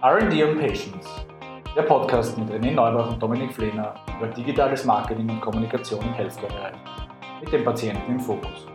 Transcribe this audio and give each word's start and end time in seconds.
RD 0.00 0.44
und 0.44 0.60
Patients, 0.60 1.08
der 1.74 1.82
Podcast 1.82 2.38
mit 2.38 2.48
René 2.50 2.70
Neubach 2.70 3.10
und 3.10 3.20
Dominik 3.20 3.52
Flehner 3.52 3.96
über 4.16 4.28
digitales 4.28 4.84
Marketing 4.84 5.28
und 5.28 5.40
Kommunikation 5.40 6.00
im 6.02 6.14
Healthcare-Bereich 6.14 6.76
mit 7.40 7.52
dem 7.52 7.64
Patienten 7.64 8.12
im 8.12 8.20
Fokus. 8.20 8.68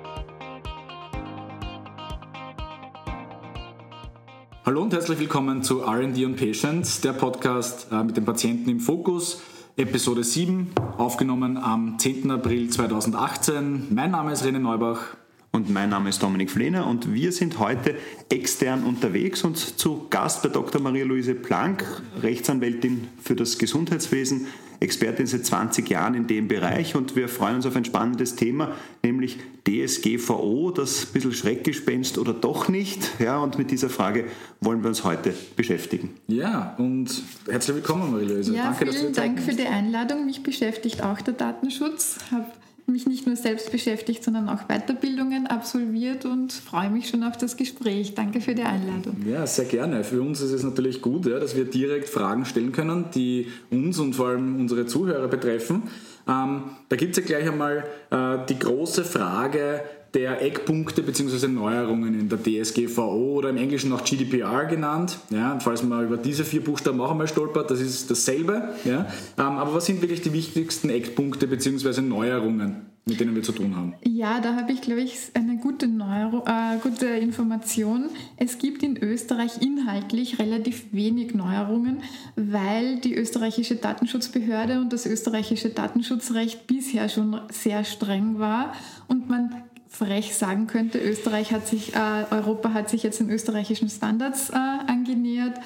Hallo 4.66 4.82
und 4.82 4.92
herzlich 4.92 5.18
willkommen 5.18 5.64
zu 5.64 5.84
RD 5.84 6.26
und 6.26 6.36
Patients, 6.36 7.00
der 7.00 7.14
Podcast 7.14 7.88
äh, 7.90 8.04
mit 8.04 8.18
dem 8.18 8.26
Patienten 8.26 8.70
im 8.70 8.82
Fokus. 8.82 9.42
Episode 9.78 10.26
7, 10.26 10.76
aufgenommen 10.98 11.58
am 11.58 11.98
10. 11.98 12.32
April 12.32 12.68
2018. 12.68 13.96
Mein 13.96 14.12
Name 14.12 14.34
ist 14.34 14.44
René 14.44 14.60
Neubach. 14.60 15.16
Und 15.56 15.70
mein 15.70 15.92
Name 15.92 16.10
ist 16.10 16.24
Dominik 16.24 16.50
Flehner 16.50 16.88
und 16.88 17.14
wir 17.14 17.32
sind 17.32 17.60
heute 17.60 17.94
extern 18.32 18.84
unterwegs 18.84 19.44
und 19.44 19.56
zu 19.56 20.08
Gast 20.10 20.42
bei 20.42 20.50
Dr. 20.50 20.82
Maria-Louise 20.82 21.36
Planck, 21.36 21.86
Rechtsanwältin 22.24 23.08
für 23.22 23.36
das 23.36 23.60
Gesundheitswesen, 23.60 24.48
Expertin 24.80 25.28
seit 25.28 25.46
20 25.46 25.88
Jahren 25.88 26.16
in 26.16 26.26
dem 26.26 26.48
Bereich 26.48 26.96
und 26.96 27.16
wir 27.16 27.30
freuen 27.30 27.58
uns 27.58 27.68
auf 27.68 27.76
ein 27.76 27.86
spannendes 27.86 28.36
Thema, 28.36 28.72
nämlich 29.04 29.38
DSGVO, 29.68 30.72
das 30.72 31.06
ein 31.06 31.14
bisschen 31.14 31.34
Schreckgespenst 31.34 32.18
oder 32.18 32.34
doch 32.34 32.68
nicht. 32.68 33.12
Ja, 33.20 33.38
und 33.38 33.60
mit 33.60 33.70
dieser 33.70 33.92
Frage 33.92 34.26
wollen 34.60 34.82
wir 34.82 34.88
uns 34.88 35.04
heute 35.04 35.36
beschäftigen. 35.56 36.16
Ja, 36.26 36.74
und 36.80 37.22
herzlich 37.48 37.76
willkommen, 37.76 38.12
Maria-Louise. 38.12 38.56
Ja, 38.56 38.76
Danke, 38.76 38.92
vielen 38.92 39.14
Dank 39.14 39.40
für 39.40 39.54
die 39.54 39.68
Einladung. 39.68 40.26
Mich 40.26 40.42
beschäftigt 40.42 41.04
auch 41.04 41.22
der 41.22 41.36
Datenschutz. 41.36 42.18
Ich 42.26 42.32
habe 42.32 42.48
mich 42.86 43.08
nicht 43.08 43.26
nur 43.26 43.36
selbst 43.36 43.72
beschäftigt, 43.72 44.24
sondern 44.24 44.50
auch 44.50 44.68
Weiterbildungen 44.68 45.48
absolviert 45.48 46.26
und 46.26 46.52
freue 46.52 46.90
mich 46.90 47.10
schon 47.10 47.24
auf 47.24 47.38
das 47.38 47.58
Gespräch. 47.58 48.14
Danke 48.14 48.42
für 48.42 48.56
die 48.56 48.64
Einladung. 48.64 49.16
Ja, 49.26 49.48
sehr 49.48 49.66
gerne. 49.66 50.04
Für 50.04 50.22
uns 50.22 50.42
ist 50.42 50.52
es 50.52 50.64
natürlich 50.64 51.02
gut, 51.02 51.26
ja, 51.26 51.40
dass 51.40 51.56
wir 51.56 51.66
direkt 51.66 52.10
Fragen 52.10 52.46
stellen 52.46 52.72
können, 52.72 53.06
die 53.16 53.48
uns 53.70 54.00
und 54.00 54.14
vor 54.14 54.30
allem 54.30 54.60
unsere 54.60 54.86
Zuhörer 54.86 55.28
betreffen. 55.28 55.84
Ähm, 56.28 56.64
da 56.90 56.96
gibt 56.96 57.18
es 57.18 57.24
ja 57.24 57.26
gleich 57.26 57.50
einmal 57.50 57.86
äh, 58.10 58.46
die 58.48 58.60
große 58.60 59.04
Frage, 59.04 59.82
der 60.14 60.42
Eckpunkte 60.42 61.02
bzw. 61.02 61.48
Neuerungen 61.48 62.20
in 62.20 62.30
der 62.30 62.38
DSGVO 62.38 63.34
oder 63.38 63.50
im 63.50 63.58
Englischen 63.58 63.92
auch 63.94 64.04
GDPR 64.04 64.66
genannt. 64.66 65.18
Ja, 65.30 65.60
falls 65.60 65.84
man 65.84 66.06
über 66.06 66.18
diese 66.18 66.46
vier 66.46 66.64
Buchstaben 66.64 67.02
auch 67.02 67.12
einmal 67.12 67.28
stolpert, 67.28 67.72
das 67.72 67.82
ist 67.82 68.12
dasselbe. 68.12 68.70
Ja. 68.86 69.08
Ähm, 69.38 69.58
aber 69.58 69.74
was 69.74 69.86
sind 69.86 70.02
wirklich 70.02 70.22
die 70.22 70.34
wichtigsten 70.34 70.90
Eckpunkte 70.90 71.48
bzw. 71.48 72.02
Neuerungen? 72.02 72.94
mit 73.06 73.20
denen 73.20 73.36
wir 73.36 73.44
zu 73.44 73.52
tun 73.52 73.76
haben? 73.76 73.94
Ja, 74.04 74.40
da 74.40 74.56
habe 74.56 74.72
ich, 74.72 74.82
glaube 74.82 75.02
ich, 75.02 75.18
eine 75.34 75.58
gute, 75.58 75.88
Neuro 75.88 76.46
äh, 76.46 76.78
gute 76.82 77.08
Information. 77.08 78.10
Es 78.38 78.60
gibt 78.60 78.82
in 78.82 78.98
Österreich 78.98 79.62
inhaltlich 79.62 80.40
relativ 80.40 80.86
wenig 80.94 81.34
Neuerungen, 81.34 81.98
weil 82.36 83.00
die 83.00 83.16
österreichische 83.16 83.76
Datenschutzbehörde 83.76 84.80
und 84.80 84.94
das 84.94 85.06
österreichische 85.06 85.70
Datenschutzrecht 85.70 86.66
bisher 86.66 87.10
schon 87.10 87.42
sehr 87.50 87.84
streng 87.84 88.40
war 88.40 88.74
und 89.08 89.30
man 89.30 89.64
frech 89.94 90.36
sagen 90.36 90.68
könnte, 90.68 90.98
Österreich 90.98 91.54
hat 91.54 91.68
sich, 91.68 91.96
äh, 91.96 92.26
Europa 92.32 92.74
hat 92.74 92.90
sich 92.90 93.04
jetzt 93.04 93.20
den 93.20 93.30
österreichischen 93.30 93.90
Standards 93.90 94.50
äh, 94.50 94.56
angenähert. 94.56 95.60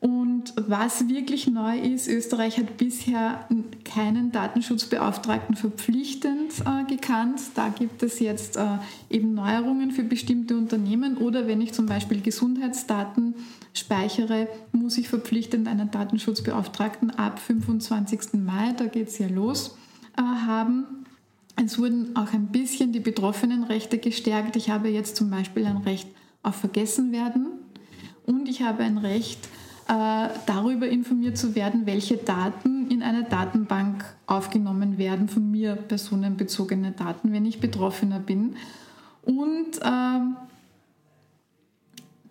Und 0.00 0.52
was 0.56 1.08
wirklich 1.08 1.46
neu 1.46 1.78
ist, 1.78 2.08
Österreich 2.08 2.58
hat 2.58 2.76
bisher 2.76 3.48
keinen 3.84 4.32
Datenschutzbeauftragten 4.32 5.56
verpflichtend 5.56 6.52
äh, 6.66 6.84
gekannt. 6.92 7.40
Da 7.54 7.68
gibt 7.68 8.02
es 8.02 8.20
jetzt 8.20 8.58
äh, 8.58 8.66
eben 9.08 9.32
Neuerungen 9.32 9.92
für 9.92 10.02
bestimmte 10.02 10.58
Unternehmen. 10.58 11.16
Oder 11.16 11.46
wenn 11.46 11.62
ich 11.62 11.72
zum 11.72 11.86
Beispiel 11.86 12.20
Gesundheitsdaten 12.20 13.34
speichere, 13.72 14.48
muss 14.72 14.98
ich 14.98 15.08
verpflichtend 15.08 15.68
einen 15.68 15.90
Datenschutzbeauftragten 15.90 17.12
ab 17.12 17.38
25. 17.38 18.34
Mai, 18.34 18.74
da 18.76 18.86
geht 18.86 19.08
es 19.08 19.18
ja 19.18 19.28
los, 19.28 19.78
äh, 20.18 20.22
haben. 20.22 21.03
Es 21.56 21.78
wurden 21.78 22.16
auch 22.16 22.32
ein 22.32 22.48
bisschen 22.48 22.92
die 22.92 23.00
Betroffenenrechte 23.00 23.98
gestärkt. 23.98 24.56
Ich 24.56 24.70
habe 24.70 24.88
jetzt 24.88 25.16
zum 25.16 25.30
Beispiel 25.30 25.66
ein 25.66 25.78
Recht 25.78 26.08
auf 26.42 26.56
Vergessenwerden 26.56 27.46
und 28.26 28.48
ich 28.48 28.62
habe 28.62 28.82
ein 28.82 28.98
Recht, 28.98 29.48
äh, 29.88 30.28
darüber 30.46 30.88
informiert 30.88 31.36
zu 31.36 31.54
werden, 31.54 31.84
welche 31.84 32.16
Daten 32.16 32.90
in 32.90 33.02
eine 33.02 33.24
Datenbank 33.24 34.04
aufgenommen 34.26 34.98
werden, 34.98 35.28
von 35.28 35.50
mir 35.50 35.76
personenbezogene 35.76 36.92
Daten, 36.92 37.32
wenn 37.32 37.44
ich 37.44 37.60
Betroffener 37.60 38.18
bin. 38.18 38.56
Und 39.22 39.80
ähm, 39.82 40.36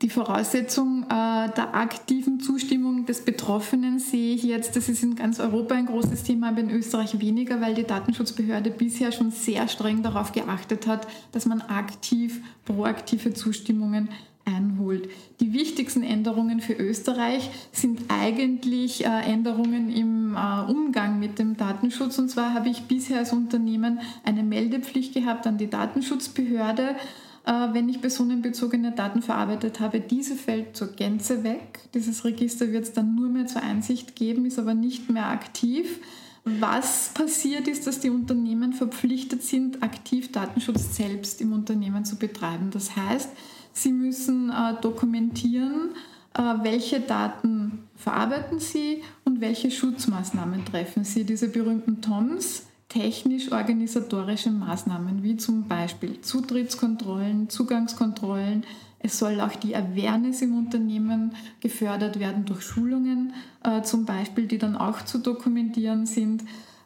die 0.04 0.10
Voraussetzung 0.10 1.04
äh, 1.04 1.08
der 1.56 1.74
aktiven 1.74 2.42
Zustimmung 2.42 3.06
des 3.06 3.24
Betroffenen 3.24 4.00
sehe 4.00 4.36
ich 4.36 4.44
jetzt, 4.44 4.76
das 4.76 4.90
ist 4.90 5.02
in 5.02 5.16
ganz 5.16 5.40
Europa 5.40 5.76
ein 5.76 5.86
großes 5.86 6.24
Thema, 6.24 6.50
aber 6.50 6.60
in 6.60 6.70
Österreich 6.70 7.20
weniger, 7.22 7.62
weil 7.62 7.74
die 7.74 7.86
Datenschutzbehörde 7.86 8.70
bisher 8.70 9.14
schon 9.14 9.32
sehr 9.32 9.70
streng 9.70 10.04
darauf 10.04 10.34
geachtet 10.34 10.88
hat, 10.88 11.08
dass 11.32 11.46
man 11.46 11.62
aktiv 11.62 12.42
proaktive 12.66 13.34
Zustimmungen 13.34 14.10
einholt. 14.44 15.08
Die 15.40 15.54
wichtigsten 15.54 16.04
Änderungen 16.04 16.60
für 16.60 16.74
Österreich 16.74 17.50
sind 17.72 18.02
eigentlich 18.10 19.06
äh, 19.06 19.08
Änderungen 19.08 19.90
im 19.90 20.36
äh, 20.36 20.70
Umgang 20.70 21.18
mit 21.18 21.40
dem 21.40 21.56
Datenschutz. 21.56 22.20
Und 22.20 22.28
zwar 22.28 22.54
habe 22.54 22.68
ich 22.68 22.84
bisher 22.84 23.20
als 23.20 23.32
Unternehmen 23.32 24.02
eine 24.26 24.44
Meldepflicht 24.44 25.14
gehabt 25.14 25.48
an 25.48 25.58
die 25.58 25.70
Datenschutzbehörde 25.70 26.98
wenn 27.46 27.90
ich 27.90 28.00
personenbezogene 28.00 28.94
Daten 28.94 29.22
verarbeitet 29.22 29.82
habe. 29.82 30.00
Diese 30.00 30.36
fällt 30.36 30.78
zur 30.78 30.94
Gänze 30.94 31.44
weg. 31.44 31.80
Dieses 31.94 32.24
Register 32.24 32.72
wird 32.72 32.86
es 32.86 32.94
dann 32.94 33.16
nur 33.16 33.28
mehr 33.28 33.48
zur 33.48 33.62
Einsicht 33.62 34.16
geben, 34.16 34.46
ist 34.46 34.60
aber 34.60 34.74
nicht 34.74 35.10
mehr 35.10 35.28
aktiv. 35.28 36.00
Was 36.46 37.12
passiert 37.14 37.70
ist, 37.70 37.88
dass 37.88 38.02
die 38.02 38.10
Unternehmen 38.10 38.74
verpflichtet 38.74 39.44
sind, 39.44 39.82
aktiv 39.82 40.32
Datenschutz 40.32 40.96
selbst 40.96 41.40
im 41.40 41.54
Unternehmen 41.54 42.04
zu 42.04 42.18
betreiben. 42.18 42.70
Das 42.70 42.98
heißt, 42.98 43.30
sie 43.72 43.94
müssen 43.94 44.50
äh, 44.50 44.80
dokumentieren, 44.82 45.92
äh, 46.34 46.42
welche 46.64 47.00
Daten 47.00 47.88
verarbeiten 47.96 48.60
sie 48.60 49.04
und 49.24 49.40
welche 49.40 49.72
Schutzmaßnahmen 49.72 50.66
treffen 50.66 51.06
sie. 51.06 51.24
Diese 51.24 51.48
berühmten 51.48 52.02
TOMs, 52.02 52.64
technisch-organisatorische 52.94 54.52
Maßnahmen, 54.52 55.24
wie 55.24 55.36
zum 55.36 55.68
Beispiel 55.68 56.22
Zutrittskontrollen, 56.22 57.50
Zugangskontrollen. 57.50 58.66
Es 59.00 59.18
soll 59.18 59.42
auch 59.42 59.56
die 59.56 59.76
Awareness 59.76 60.44
im 60.44 60.56
Unternehmen 60.56 61.34
gefördert 61.60 62.20
werden 62.20 62.46
durch 62.46 62.62
Schulungen, 62.62 63.34
äh, 63.64 63.82
zum 63.82 64.06
Beispiel, 64.06 64.46
die 64.46 64.60
dann 64.60 64.76
auch 64.76 65.02
zu 65.02 65.18
dokumentieren 65.18 66.06
sind. 66.06 66.44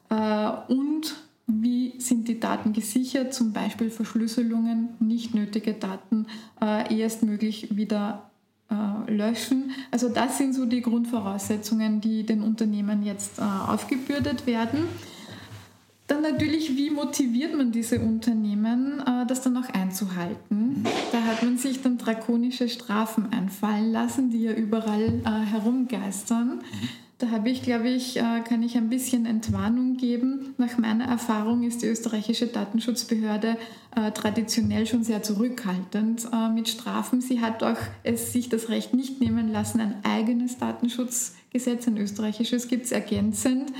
Äh, 0.09 0.51
und 0.69 1.16
wie 1.46 1.94
sind 2.00 2.28
die 2.28 2.40
Daten 2.40 2.72
gesichert, 2.72 3.34
zum 3.34 3.51
Beispiel 3.51 3.90
Verschlüsselungen, 3.90 4.90
nicht 5.00 5.35
nötige 5.35 5.73
Daten 5.73 6.25
äh, 6.62 6.97
erstmöglich 6.97 7.75
wieder 7.75 8.31
äh, 8.72 9.12
löschen. 9.12 9.72
Also 9.91 10.07
das 10.09 10.38
sind 10.38 10.53
so 10.53 10.66
die 10.66 10.81
Grundvoraussetzungen, 10.81 12.00
die 12.00 12.25
den 12.25 12.41
Unternehmen 12.41 13.03
jetzt 13.03 13.40
äh, 13.40 13.41
aufgebürdet 13.41 14.47
werden. 14.47 14.88
Dann 16.07 16.22
natürlich, 16.22 16.78
wie 16.78 16.90
motiviert 16.90 17.53
man 17.53 17.73
diese 17.73 18.00
Unternehmen, 18.00 19.01
äh, 19.06 19.25
das 19.28 19.41
dann 19.41 19.57
auch 19.57 19.69
einzuhalten? 19.69 20.85
Da 21.12 21.22
hat 21.23 21.44
man 21.44 21.57
sich 21.57 21.81
dann 21.81 21.97
drakonische 21.97 22.69
Strafen 22.69 23.34
einfallen 23.34 23.91
lassen, 23.91 24.29
die 24.29 24.44
ja 24.44 24.53
überall 24.53 25.22
äh, 25.25 25.46
herumgeistern. 25.51 26.62
Da 27.17 27.29
habe 27.31 27.50
ich, 27.50 27.62
glaube 27.62 27.90
ich, 27.90 28.16
äh, 28.17 28.40
kann 28.47 28.63
ich 28.63 28.78
ein 28.78 28.88
bisschen 28.88 29.25
Entwarnung 29.25 29.97
geben. 29.97 30.53
Nach 30.57 30.78
meiner 30.78 31.06
Erfahrung 31.06 31.63
ist 31.63 31.81
die 31.81 31.88
österreichische 31.88 32.47
Datenschutzbehörde 32.47 33.57
traditionell 34.13 34.85
schon 34.85 35.03
sehr 35.03 35.23
zurückhaltend 35.23 36.29
mit 36.53 36.69
Strafen. 36.69 37.19
Sie 37.19 37.41
hat 37.41 37.63
auch 37.63 37.79
es 38.03 38.31
sich 38.31 38.47
das 38.47 38.69
Recht 38.69 38.94
nicht 38.94 39.19
nehmen 39.19 39.51
lassen, 39.51 39.81
ein 39.81 39.96
eigenes 40.03 40.59
Datenschutzgesetz, 40.59 41.87
ein 41.87 41.97
österreichisches 41.97 42.67
gibt 42.67 42.85
es 42.85 42.91
ergänzend 42.91 43.72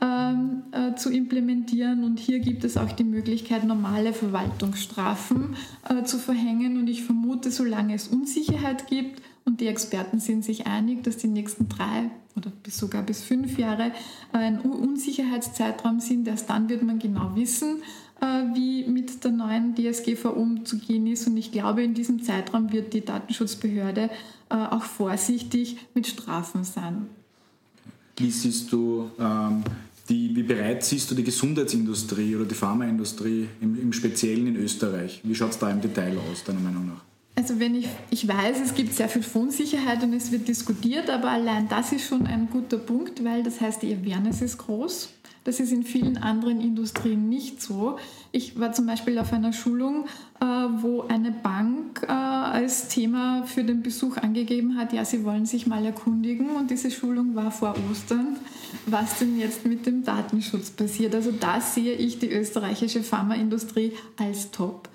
ähm, 0.00 0.62
äh, 0.72 0.94
zu 0.94 1.10
implementieren. 1.10 2.04
Und 2.04 2.18
hier 2.18 2.40
gibt 2.40 2.64
es 2.64 2.76
auch 2.76 2.92
die 2.92 3.04
Möglichkeit, 3.04 3.64
normale 3.64 4.12
Verwaltungsstrafen 4.12 5.56
äh, 5.88 6.04
zu 6.04 6.18
verhängen. 6.18 6.78
Und 6.78 6.88
ich 6.88 7.02
vermute, 7.02 7.50
solange 7.50 7.94
es 7.94 8.08
Unsicherheit 8.08 8.86
gibt, 8.86 9.22
und 9.44 9.60
die 9.60 9.66
Experten 9.66 10.20
sind 10.20 10.44
sich 10.44 10.66
einig, 10.66 11.02
dass 11.02 11.16
die 11.16 11.26
nächsten 11.26 11.68
drei 11.68 12.10
oder 12.36 12.52
bis 12.62 12.78
sogar 12.78 13.02
bis 13.02 13.22
fünf 13.22 13.58
Jahre 13.58 13.90
ein 14.32 14.60
Unsicherheitszeitraum 14.60 15.98
sind. 15.98 16.28
Erst 16.28 16.50
dann 16.50 16.68
wird 16.68 16.82
man 16.82 16.98
genau 16.98 17.34
wissen, 17.34 17.82
äh, 18.20 18.26
wie 18.54 18.84
mit 18.84 19.24
der 19.24 19.32
neuen 19.32 19.74
DSGV 19.74 20.26
umzugehen 20.26 21.06
ist. 21.06 21.26
Und 21.26 21.36
ich 21.36 21.50
glaube, 21.52 21.82
in 21.82 21.94
diesem 21.94 22.22
Zeitraum 22.22 22.70
wird 22.70 22.92
die 22.92 23.04
Datenschutzbehörde 23.04 24.10
äh, 24.50 24.54
auch 24.54 24.84
vorsichtig 24.84 25.78
mit 25.94 26.06
Strafen 26.06 26.64
sein. 26.64 27.06
Wie 28.16 28.30
siehst 28.30 28.70
du 28.70 29.10
ähm, 29.18 29.64
die, 30.10 30.34
wie 30.34 30.42
bereit 30.42 30.84
siehst 30.84 31.10
du 31.10 31.14
die 31.14 31.24
Gesundheitsindustrie 31.24 32.36
oder 32.36 32.44
die 32.44 32.54
Pharmaindustrie 32.54 33.48
im, 33.60 33.80
im 33.80 33.92
Speziellen 33.92 34.48
in 34.48 34.56
Österreich? 34.56 35.20
Wie 35.22 35.34
schaut 35.34 35.50
es 35.50 35.58
da 35.58 35.70
im 35.70 35.80
Detail 35.80 36.18
aus, 36.30 36.44
deiner 36.44 36.60
Meinung 36.60 36.88
nach? 36.88 37.04
Also 37.36 37.58
wenn 37.58 37.74
ich, 37.74 37.88
ich 38.10 38.26
weiß, 38.26 38.60
es 38.62 38.74
gibt 38.74 38.92
sehr 38.92 39.08
viel 39.08 39.24
Unsicherheit 39.32 40.02
und 40.02 40.12
es 40.12 40.30
wird 40.30 40.48
diskutiert, 40.48 41.08
aber 41.08 41.30
allein 41.30 41.68
das 41.68 41.92
ist 41.92 42.06
schon 42.06 42.26
ein 42.26 42.48
guter 42.50 42.76
Punkt, 42.76 43.24
weil 43.24 43.42
das 43.42 43.60
heißt, 43.60 43.82
die 43.82 43.94
Awareness 43.94 44.42
ist 44.42 44.58
groß. 44.58 45.08
Das 45.44 45.58
ist 45.58 45.72
in 45.72 45.84
vielen 45.84 46.18
anderen 46.18 46.60
Industrien 46.60 47.28
nicht 47.28 47.62
so. 47.62 47.96
Ich 48.30 48.60
war 48.60 48.72
zum 48.72 48.86
Beispiel 48.86 49.18
auf 49.18 49.32
einer 49.32 49.54
Schulung, 49.54 50.04
äh, 50.38 50.44
wo 50.44 51.02
eine 51.08 51.30
Bank 51.30 52.02
äh, 52.06 52.12
als 52.12 52.88
Thema 52.88 53.44
für 53.44 53.64
den 53.64 53.82
Besuch 53.82 54.18
angegeben 54.18 54.76
hat, 54.76 54.92
ja, 54.92 55.04
sie 55.04 55.24
wollen 55.24 55.46
sich 55.46 55.66
mal 55.66 55.84
erkundigen 55.84 56.50
und 56.50 56.70
diese 56.70 56.90
Schulung 56.90 57.34
war 57.34 57.50
vor 57.50 57.74
Ostern, 57.90 58.36
was 58.86 59.18
denn 59.18 59.38
jetzt 59.38 59.64
mit 59.64 59.86
dem 59.86 60.04
Datenschutz 60.04 60.70
passiert. 60.70 61.14
Also 61.14 61.32
da 61.32 61.60
sehe 61.60 61.94
ich 61.94 62.18
die 62.18 62.30
österreichische 62.30 63.02
Pharmaindustrie 63.02 63.94
als 64.18 64.50
top 64.50 64.89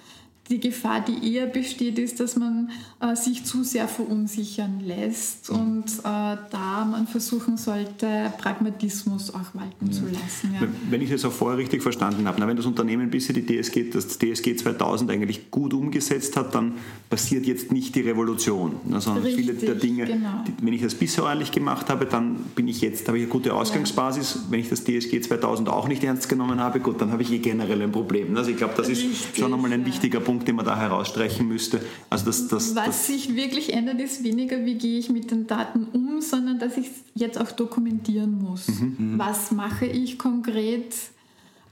die 0.49 0.59
Gefahr, 0.59 1.03
die 1.03 1.33
eher 1.33 1.47
besteht, 1.47 1.97
ist, 1.97 2.19
dass 2.19 2.35
man 2.35 2.69
äh, 2.99 3.15
sich 3.15 3.45
zu 3.45 3.63
sehr 3.63 3.87
verunsichern 3.87 4.79
lässt 4.79 5.49
und 5.49 5.85
äh, 5.85 6.03
da 6.03 6.87
man 6.89 7.07
versuchen 7.07 7.57
sollte, 7.57 8.31
Pragmatismus 8.37 9.33
auch 9.33 9.55
walten 9.55 9.87
ja. 9.87 9.91
zu 9.91 10.03
lassen. 10.05 10.53
Ja. 10.53 10.67
Wenn 10.89 11.01
ich 11.01 11.09
das 11.09 11.25
auch 11.25 11.31
vorher 11.31 11.57
richtig 11.57 11.81
verstanden 11.81 12.27
habe, 12.27 12.39
na, 12.39 12.47
wenn 12.47 12.57
das 12.57 12.67
Unternehmen 12.67 13.09
bisher 13.09 13.33
die 13.33 13.43
DSG, 13.43 13.89
das 13.89 14.19
DSG 14.19 14.55
2000 14.55 15.09
eigentlich 15.09 15.49
gut 15.49 15.73
umgesetzt 15.73 16.37
hat, 16.37 16.53
dann 16.53 16.73
passiert 17.09 17.47
jetzt 17.47 17.71
nicht 17.71 17.95
die 17.95 18.01
Revolution, 18.01 18.73
na, 18.87 19.01
sondern 19.01 19.23
richtig, 19.23 19.45
viele 19.45 19.57
der 19.57 19.75
Dinge, 19.75 20.05
genau. 20.05 20.43
die, 20.47 20.53
wenn 20.63 20.73
ich 20.73 20.83
das 20.83 20.93
bisher 20.93 21.23
ordentlich 21.23 21.51
gemacht 21.51 21.89
habe, 21.89 22.05
dann 22.05 22.35
bin 22.55 22.67
ich 22.67 22.81
jetzt, 22.81 23.07
habe 23.07 23.17
ich 23.17 23.23
eine 23.23 23.31
gute 23.31 23.53
Ausgangsbasis. 23.55 24.35
Ja. 24.35 24.41
Wenn 24.51 24.59
ich 24.59 24.69
das 24.69 24.83
DSG 24.83 25.21
2000 25.21 25.69
auch 25.69 25.87
nicht 25.87 26.03
ernst 26.03 26.29
genommen 26.29 26.59
habe, 26.59 26.79
gut, 26.79 27.01
dann 27.01 27.11
habe 27.11 27.23
ich 27.23 27.31
eh 27.31 27.39
generell 27.39 27.81
ein 27.81 27.91
Problem. 27.91 28.35
Also 28.37 28.51
ich 28.51 28.57
glaube, 28.57 28.75
das 28.77 28.87
richtig, 28.87 29.11
ist 29.11 29.37
schon 29.37 29.51
einmal 29.51 29.73
ein 29.73 29.85
wichtiger 29.87 30.19
Punkt 30.19 30.34
Punkt, 30.35 30.47
den 30.49 30.57
man 30.57 30.65
da 30.65 30.77
herausstreichen 30.77 31.47
müsste? 31.47 31.81
Also 32.09 32.25
das, 32.25 32.47
das, 32.47 32.75
Was 32.75 32.85
das 32.85 33.07
sich 33.07 33.35
wirklich 33.35 33.73
ändert, 33.73 34.01
ist 34.01 34.23
weniger, 34.23 34.65
wie 34.65 34.75
gehe 34.75 34.99
ich 34.99 35.09
mit 35.09 35.31
den 35.31 35.47
Daten 35.47 35.87
um, 35.93 36.19
sondern 36.19 36.59
dass 36.59 36.75
ich 36.77 36.87
es 36.87 36.93
jetzt 37.15 37.39
auch 37.39 37.51
dokumentieren 37.51 38.41
muss. 38.41 38.67
Mhm. 38.67 38.95
mhm. 38.97 39.19
Was 39.19 39.51
mache 39.51 39.85
ich 39.85 40.19
konkret 40.19 40.93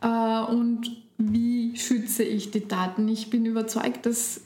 äh, 0.01 0.42
und 0.44 0.95
wie 1.18 1.75
schütze 1.75 2.24
ich 2.24 2.51
die 2.51 2.68
Daten? 2.68 3.07
Ich 3.07 3.30
bin 3.30 3.45
überzeugt, 3.45 4.06
dass 4.06 4.42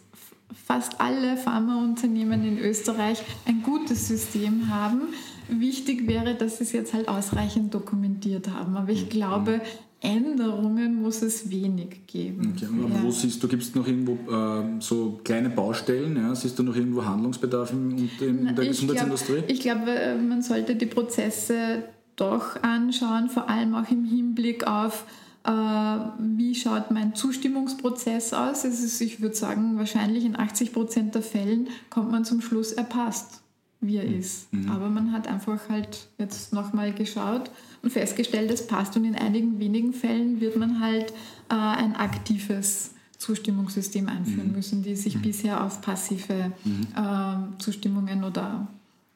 fast 0.66 1.00
alle 1.00 1.38
Pharmaunternehmen 1.38 2.44
in 2.44 2.58
Österreich 2.58 3.22
ein 3.46 3.62
gutes 3.62 4.08
System 4.08 4.70
haben. 4.70 5.02
Wichtig 5.48 6.08
wäre, 6.08 6.36
dass 6.36 6.58
sie 6.58 6.64
es 6.64 6.72
jetzt 6.72 6.94
halt 6.94 7.08
ausreichend 7.08 7.74
dokumentiert 7.74 8.50
haben. 8.50 8.76
Aber 8.76 8.92
ich 8.92 9.06
mhm. 9.06 9.10
glaube, 9.10 9.62
Änderungen 10.00 11.02
muss 11.02 11.24
es 11.24 11.50
wenig 11.50 12.06
geben. 12.06 12.54
Okay, 12.56 12.68
aber 12.72 12.94
ja. 12.94 13.04
wo 13.04 13.10
siehst 13.10 13.42
du, 13.42 13.48
gibt 13.48 13.64
es 13.64 13.74
noch 13.74 13.88
irgendwo 13.88 14.14
äh, 14.32 14.80
so 14.80 15.20
kleine 15.24 15.50
Baustellen? 15.50 16.16
Ja? 16.16 16.36
Siehst 16.36 16.60
du 16.60 16.64
noch 16.64 16.76
irgendwo 16.76 17.04
Handlungsbedarf 17.04 17.74
in, 17.74 18.10
in 18.20 18.56
der 18.56 18.64
ich 18.64 18.70
Gesundheitsindustrie? 18.70 19.38
Glaub, 19.38 19.50
ich 19.50 19.60
glaube, 19.60 19.92
äh, 19.92 20.16
man 20.16 20.44
sollte 20.44 20.76
die 20.76 20.86
Prozesse 20.86 21.84
doch 22.16 22.62
anschauen, 22.62 23.30
vor 23.30 23.50
allem 23.50 23.74
auch 23.74 23.90
im 23.90 24.06
Hinblick 24.06 24.68
auf, 24.68 25.06
äh, 25.44 25.52
wie 25.52 26.54
schaut 26.54 26.92
mein 26.92 27.16
Zustimmungsprozess 27.16 28.34
aus. 28.34 28.66
Also 28.66 29.04
ich 29.04 29.22
würde 29.22 29.36
sagen, 29.36 29.78
wahrscheinlich 29.80 30.26
in 30.26 30.36
80 30.38 30.74
Prozent 30.74 31.16
der 31.16 31.24
Fällen 31.24 31.70
kommt 31.90 32.12
man 32.12 32.24
zum 32.24 32.42
Schluss, 32.42 32.72
er 32.72 32.84
passt, 32.84 33.42
wie 33.82 33.98
er 33.98 34.08
mhm. 34.08 34.20
ist. 34.20 34.54
Mhm. 34.54 34.70
Aber 34.70 34.90
man 34.90 35.12
hat 35.12 35.28
einfach 35.28 35.70
halt 35.70 36.08
jetzt 36.20 36.54
nochmal 36.54 36.94
geschaut 36.94 37.50
und 37.82 37.92
festgestellt, 37.92 38.52
es 38.52 38.68
passt. 38.68 38.96
Und 38.96 39.06
in 39.06 39.16
einigen 39.16 39.60
wenigen 39.60 39.94
Fällen 39.94 40.42
wird 40.42 40.56
man 40.56 40.80
halt 40.82 41.12
äh, 41.50 41.56
ein 41.56 41.96
aktives 41.96 42.92
Zustimmungssystem 43.18 44.08
einführen 44.08 44.50
mhm. 44.50 44.56
müssen, 44.56 44.84
die 44.84 44.96
sich 44.96 45.16
mhm. 45.16 45.22
bisher 45.22 45.64
auf 45.64 45.82
passive 45.82 46.52
mhm. 46.64 46.88
äh, 46.96 47.60
Zustimmungen 47.60 48.24
oder 48.24 48.68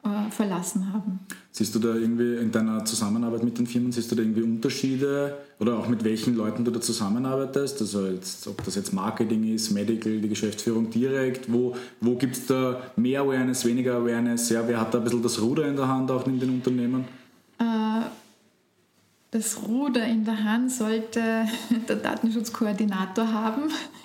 äh, 0.04 0.30
verlassen 0.30 0.92
haben. 0.92 1.20
Siehst 1.52 1.74
du 1.74 1.78
da 1.78 1.94
irgendwie 1.94 2.36
in 2.36 2.50
deiner 2.50 2.84
Zusammenarbeit 2.84 3.44
mit 3.44 3.58
den 3.58 3.66
Firmen, 3.66 3.92
siehst 3.92 4.10
du 4.10 4.16
da 4.16 4.22
irgendwie 4.22 4.42
Unterschiede 4.42 5.36
oder 5.60 5.78
auch 5.78 5.86
mit 5.86 6.02
welchen 6.02 6.34
Leuten 6.34 6.64
du 6.64 6.70
da 6.72 6.80
zusammenarbeitest? 6.80 7.80
Also 7.80 8.06
jetzt, 8.06 8.48
ob 8.48 8.64
das 8.64 8.74
jetzt 8.74 8.92
Marketing 8.92 9.54
ist, 9.54 9.70
Medical, 9.70 10.20
die 10.20 10.28
Geschäftsführung 10.28 10.90
direkt, 10.90 11.52
wo, 11.52 11.76
wo 12.00 12.16
gibt 12.16 12.36
es 12.36 12.46
da 12.46 12.82
mehr 12.96 13.20
Awareness, 13.20 13.64
weniger 13.64 13.94
Awareness? 13.96 14.48
Ja, 14.48 14.66
wer 14.66 14.80
hat 14.80 14.92
da 14.92 14.98
ein 14.98 15.04
bisschen 15.04 15.22
das 15.22 15.40
Ruder 15.40 15.68
in 15.68 15.76
der 15.76 15.86
Hand 15.86 16.10
auch 16.10 16.26
in 16.26 16.40
den 16.40 16.50
Unternehmen? 16.50 17.04
Das 19.32 19.62
Ruder 19.66 20.06
in 20.06 20.26
der 20.26 20.44
Hand 20.44 20.70
sollte 20.70 21.20
der 21.88 21.96
Datenschutzkoordinator 21.96 23.32
haben. 23.32 23.62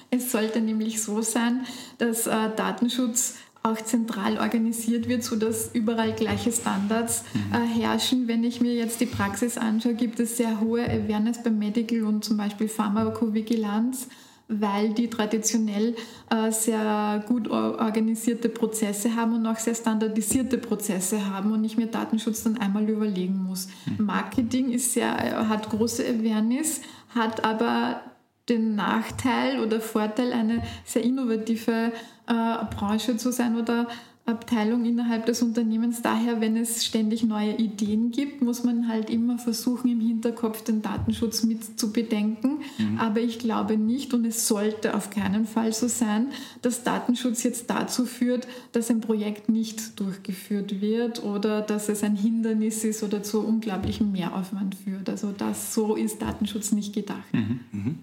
Es 0.09 0.31
sollte 0.31 0.61
nämlich 0.61 1.03
so 1.03 1.21
sein, 1.21 1.65
dass 1.97 2.27
äh, 2.27 2.49
Datenschutz 2.55 3.35
auch 3.61 3.75
zentral 3.75 4.37
organisiert 4.37 5.09
wird, 5.09 5.25
sodass 5.25 5.71
überall 5.73 6.13
gleiche 6.13 6.53
Standards 6.53 7.25
mhm. 7.33 7.53
äh, 7.53 7.81
herrschen. 7.81 8.29
Wenn 8.29 8.45
ich 8.45 8.61
mir 8.61 8.73
jetzt 8.73 9.01
die 9.01 9.05
Praxis 9.05 9.57
anschaue, 9.57 9.95
gibt 9.95 10.21
es 10.21 10.37
sehr 10.37 10.61
hohe 10.61 10.85
Awareness 10.85 11.43
beim 11.43 11.59
Medical 11.59 12.03
und 12.03 12.23
zum 12.23 12.37
Beispiel 12.37 12.69
Pharmakovigilanz 12.69 14.07
weil 14.47 14.93
die 14.93 15.09
traditionell 15.09 15.95
äh, 16.29 16.51
sehr 16.51 17.23
gut 17.27 17.49
organisierte 17.49 18.49
Prozesse 18.49 19.15
haben 19.15 19.35
und 19.35 19.45
auch 19.45 19.57
sehr 19.57 19.75
standardisierte 19.75 20.57
Prozesse 20.57 21.29
haben 21.29 21.51
und 21.51 21.63
ich 21.65 21.77
mir 21.77 21.87
Datenschutz 21.87 22.43
dann 22.43 22.57
einmal 22.57 22.87
überlegen 22.89 23.43
muss. 23.43 23.67
Mhm. 23.85 24.05
Marketing 24.05 24.71
ist 24.71 24.93
sehr, 24.93 25.11
hat 25.49 25.69
große 25.69 26.03
Awareness, 26.03 26.81
hat 27.13 27.43
aber 27.43 28.01
den 28.49 28.75
Nachteil 28.75 29.59
oder 29.59 29.81
Vorteil, 29.81 30.31
eine 30.31 30.63
sehr 30.85 31.03
innovative 31.03 31.91
äh, 32.27 32.65
Branche 32.75 33.17
zu 33.17 33.31
sein 33.31 33.57
oder 33.57 33.87
Abteilung 34.27 34.83
innerhalb 34.83 35.25
des 35.25 35.41
Unternehmens. 35.41 36.01
Daher, 36.01 36.41
wenn 36.41 36.57
es 36.57 36.85
ständig 36.85 37.23
neue 37.23 37.53
Ideen 37.53 38.11
gibt, 38.11 38.41
muss 38.41 38.63
man 38.63 38.89
halt 38.89 39.09
immer 39.09 39.39
versuchen, 39.39 39.89
im 39.89 40.01
Hinterkopf 40.01 40.63
den 40.65 40.81
Datenschutz 40.81 41.43
mit 41.43 41.79
zu 41.79 41.93
bedenken. 41.93 42.59
Mhm. 42.77 42.97
Aber 42.99 43.21
ich 43.21 43.39
glaube 43.39 43.77
nicht 43.77 44.13
und 44.13 44.25
es 44.25 44.45
sollte 44.45 44.95
auf 44.95 45.11
keinen 45.11 45.45
Fall 45.45 45.71
so 45.71 45.87
sein, 45.87 46.27
dass 46.61 46.83
Datenschutz 46.83 47.43
jetzt 47.43 47.69
dazu 47.69 48.05
führt, 48.05 48.49
dass 48.73 48.89
ein 48.89 48.99
Projekt 48.99 49.47
nicht 49.47 49.97
durchgeführt 49.97 50.81
wird 50.81 51.23
oder 51.23 51.61
dass 51.61 51.87
es 51.87 52.03
ein 52.03 52.17
Hindernis 52.17 52.83
ist 52.83 53.03
oder 53.03 53.23
zu 53.23 53.39
unglaublichem 53.39 54.11
Mehraufwand 54.11 54.75
führt. 54.75 55.09
Also 55.09 55.31
das 55.31 55.73
so 55.73 55.95
ist 55.95 56.21
Datenschutz 56.21 56.73
nicht 56.73 56.93
gedacht. 56.93 57.33
Mhm. 57.33 57.61
Mhm. 57.71 57.99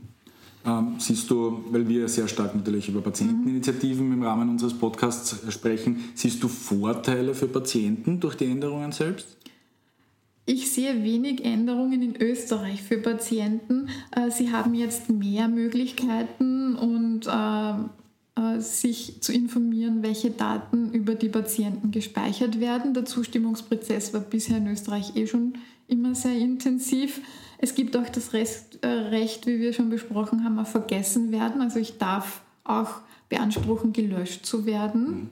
Ähm, 0.66 0.94
siehst 0.99 1.31
du, 1.31 1.62
weil 1.70 1.87
wir 1.88 2.08
sehr 2.08 2.26
stark 2.26 2.55
natürlich 2.55 2.88
über 2.88 3.02
Patienteninitiativen 3.02 4.12
im 4.12 4.22
Rahmen 4.22 4.49
unseres 4.49 4.72
Podcasts 4.72 5.52
sprechen, 5.52 6.05
siehst 6.14 6.43
du 6.43 6.49
Vorteile 6.49 7.34
für 7.34 7.49
Patienten 7.49 8.19
durch 8.19 8.37
die 8.37 8.46
Änderungen 8.46 8.93
selbst? 8.93 9.36
Ich 10.46 10.72
sehe 10.72 11.03
wenig 11.03 11.44
Änderungen 11.44 12.03
in 12.03 12.20
Österreich 12.20 12.82
für 12.82 12.98
Patienten. 12.98 13.88
Äh, 14.10 14.31
sie 14.31 14.53
haben 14.53 14.74
jetzt 14.74 15.10
mehr 15.10 15.48
Möglichkeiten 15.48 16.77
und 16.77 17.27
äh, 17.27 17.74
sich 18.58 19.20
zu 19.20 19.32
informieren, 19.32 20.03
welche 20.03 20.31
Daten 20.31 20.93
über 20.93 21.14
die 21.14 21.29
Patienten 21.29 21.91
gespeichert 21.91 22.60
werden. 22.60 22.94
Der 22.94 23.05
Zustimmungsprozess 23.05 24.12
war 24.12 24.20
bisher 24.20 24.58
in 24.58 24.67
Österreich 24.67 25.17
eh 25.17 25.26
schon 25.26 25.55
immer 25.86 26.14
sehr 26.14 26.36
intensiv. 26.36 27.20
Es 27.58 27.74
gibt 27.74 27.96
auch 27.96 28.08
das 28.08 28.32
äh, 28.34 28.86
Recht, 28.86 29.46
wie 29.46 29.60
wir 29.60 29.72
schon 29.72 29.91
besprochen 29.91 30.44
haben, 30.44 30.58
auf 30.58 30.70
vergessen 30.70 31.31
werden. 31.31 31.60
Also 31.60 31.79
ich 31.79 31.98
darf 31.98 32.43
auch 32.64 33.00
beanspruchen, 33.29 33.93
gelöscht 33.93 34.44
zu 34.44 34.67
werden, 34.67 35.06
mhm. 35.06 35.31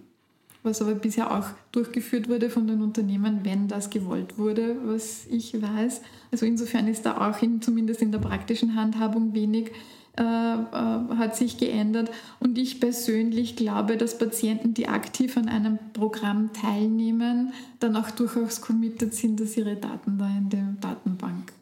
was 0.62 0.80
aber 0.80 0.94
bisher 0.94 1.36
auch 1.36 1.46
durchgeführt 1.72 2.28
wurde 2.28 2.50
von 2.50 2.66
den 2.66 2.82
Unternehmen, 2.82 3.40
wenn 3.42 3.68
das 3.68 3.90
gewollt 3.90 4.38
wurde, 4.38 4.76
was 4.84 5.26
ich 5.30 5.60
weiß. 5.60 6.02
Also 6.30 6.46
insofern 6.46 6.86
ist 6.86 7.04
da 7.04 7.28
auch 7.28 7.42
in, 7.42 7.60
zumindest 7.60 8.00
in 8.02 8.12
der 8.12 8.18
praktischen 8.20 8.76
Handhabung 8.76 9.34
wenig 9.34 9.72
äh, 10.18 10.22
äh, 10.22 11.16
hat 11.16 11.36
sich 11.36 11.56
geändert. 11.56 12.10
Und 12.38 12.58
ich 12.58 12.80
persönlich 12.80 13.56
glaube, 13.56 13.96
dass 13.96 14.18
Patienten, 14.18 14.74
die 14.74 14.88
aktiv 14.88 15.36
an 15.36 15.48
einem 15.48 15.78
Programm 15.94 16.50
teilnehmen, 16.52 17.52
dann 17.80 17.96
auch 17.96 18.10
durchaus 18.10 18.60
committed 18.60 19.14
sind, 19.14 19.40
dass 19.40 19.56
ihre 19.56 19.76
Daten 19.76 20.18
da 20.18 20.26
in 20.26 20.50
der 20.50 20.76
Datenbank. 20.80 21.52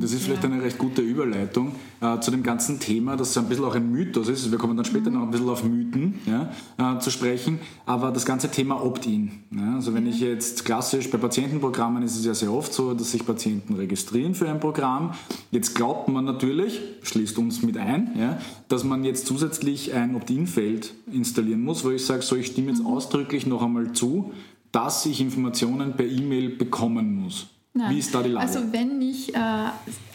Das 0.00 0.12
ist 0.12 0.24
vielleicht 0.24 0.44
eine 0.44 0.60
recht 0.60 0.78
gute 0.78 1.02
Überleitung 1.02 1.72
äh, 2.00 2.18
zu 2.20 2.30
dem 2.30 2.42
ganzen 2.42 2.80
Thema, 2.80 3.16
das 3.16 3.36
ein 3.36 3.48
bisschen 3.48 3.64
auch 3.64 3.74
ein 3.74 3.90
Mythos 3.90 4.28
ist. 4.28 4.50
Wir 4.50 4.58
kommen 4.58 4.76
dann 4.76 4.84
später 4.84 5.10
mhm. 5.10 5.16
noch 5.16 5.22
ein 5.22 5.30
bisschen 5.30 5.48
auf 5.48 5.62
Mythen 5.62 6.14
ja, 6.26 6.96
äh, 6.96 6.98
zu 6.98 7.10
sprechen. 7.10 7.60
Aber 7.86 8.10
das 8.10 8.26
ganze 8.26 8.50
Thema 8.50 8.84
Opt-in. 8.84 9.30
Ja, 9.50 9.74
also 9.76 9.94
wenn 9.94 10.06
ich 10.06 10.20
jetzt 10.20 10.64
klassisch 10.64 11.10
bei 11.10 11.18
Patientenprogrammen 11.18 12.02
ist 12.02 12.16
es 12.16 12.24
ja 12.24 12.34
sehr 12.34 12.52
oft 12.52 12.72
so, 12.72 12.94
dass 12.94 13.12
sich 13.12 13.24
Patienten 13.24 13.74
registrieren 13.74 14.34
für 14.34 14.48
ein 14.48 14.58
Programm. 14.58 15.14
Jetzt 15.50 15.74
glaubt 15.74 16.08
man 16.08 16.24
natürlich, 16.24 16.80
schließt 17.02 17.38
uns 17.38 17.62
mit 17.62 17.76
ein, 17.76 18.10
ja, 18.18 18.38
dass 18.68 18.84
man 18.84 19.04
jetzt 19.04 19.26
zusätzlich 19.26 19.94
ein 19.94 20.16
Opt-in-Feld 20.16 20.94
installieren 21.12 21.62
muss, 21.62 21.84
wo 21.84 21.90
ich 21.90 22.04
sage, 22.04 22.22
so 22.22 22.36
ich 22.36 22.48
stimme 22.48 22.70
jetzt 22.70 22.80
mhm. 22.80 22.86
ausdrücklich 22.86 23.46
noch 23.46 23.62
einmal 23.62 23.92
zu, 23.92 24.32
dass 24.72 25.06
ich 25.06 25.20
Informationen 25.20 25.92
per 25.92 26.06
E-Mail 26.06 26.48
bekommen 26.56 27.14
muss. 27.14 27.48
Nein. 27.74 27.94
Wie 27.94 27.98
ist 28.00 28.14
da 28.14 28.22
die 28.22 28.30
Lage? 28.30 28.46
Also 28.46 28.72
wenn 28.72 29.00
ich 29.00 29.34
äh, 29.34 29.38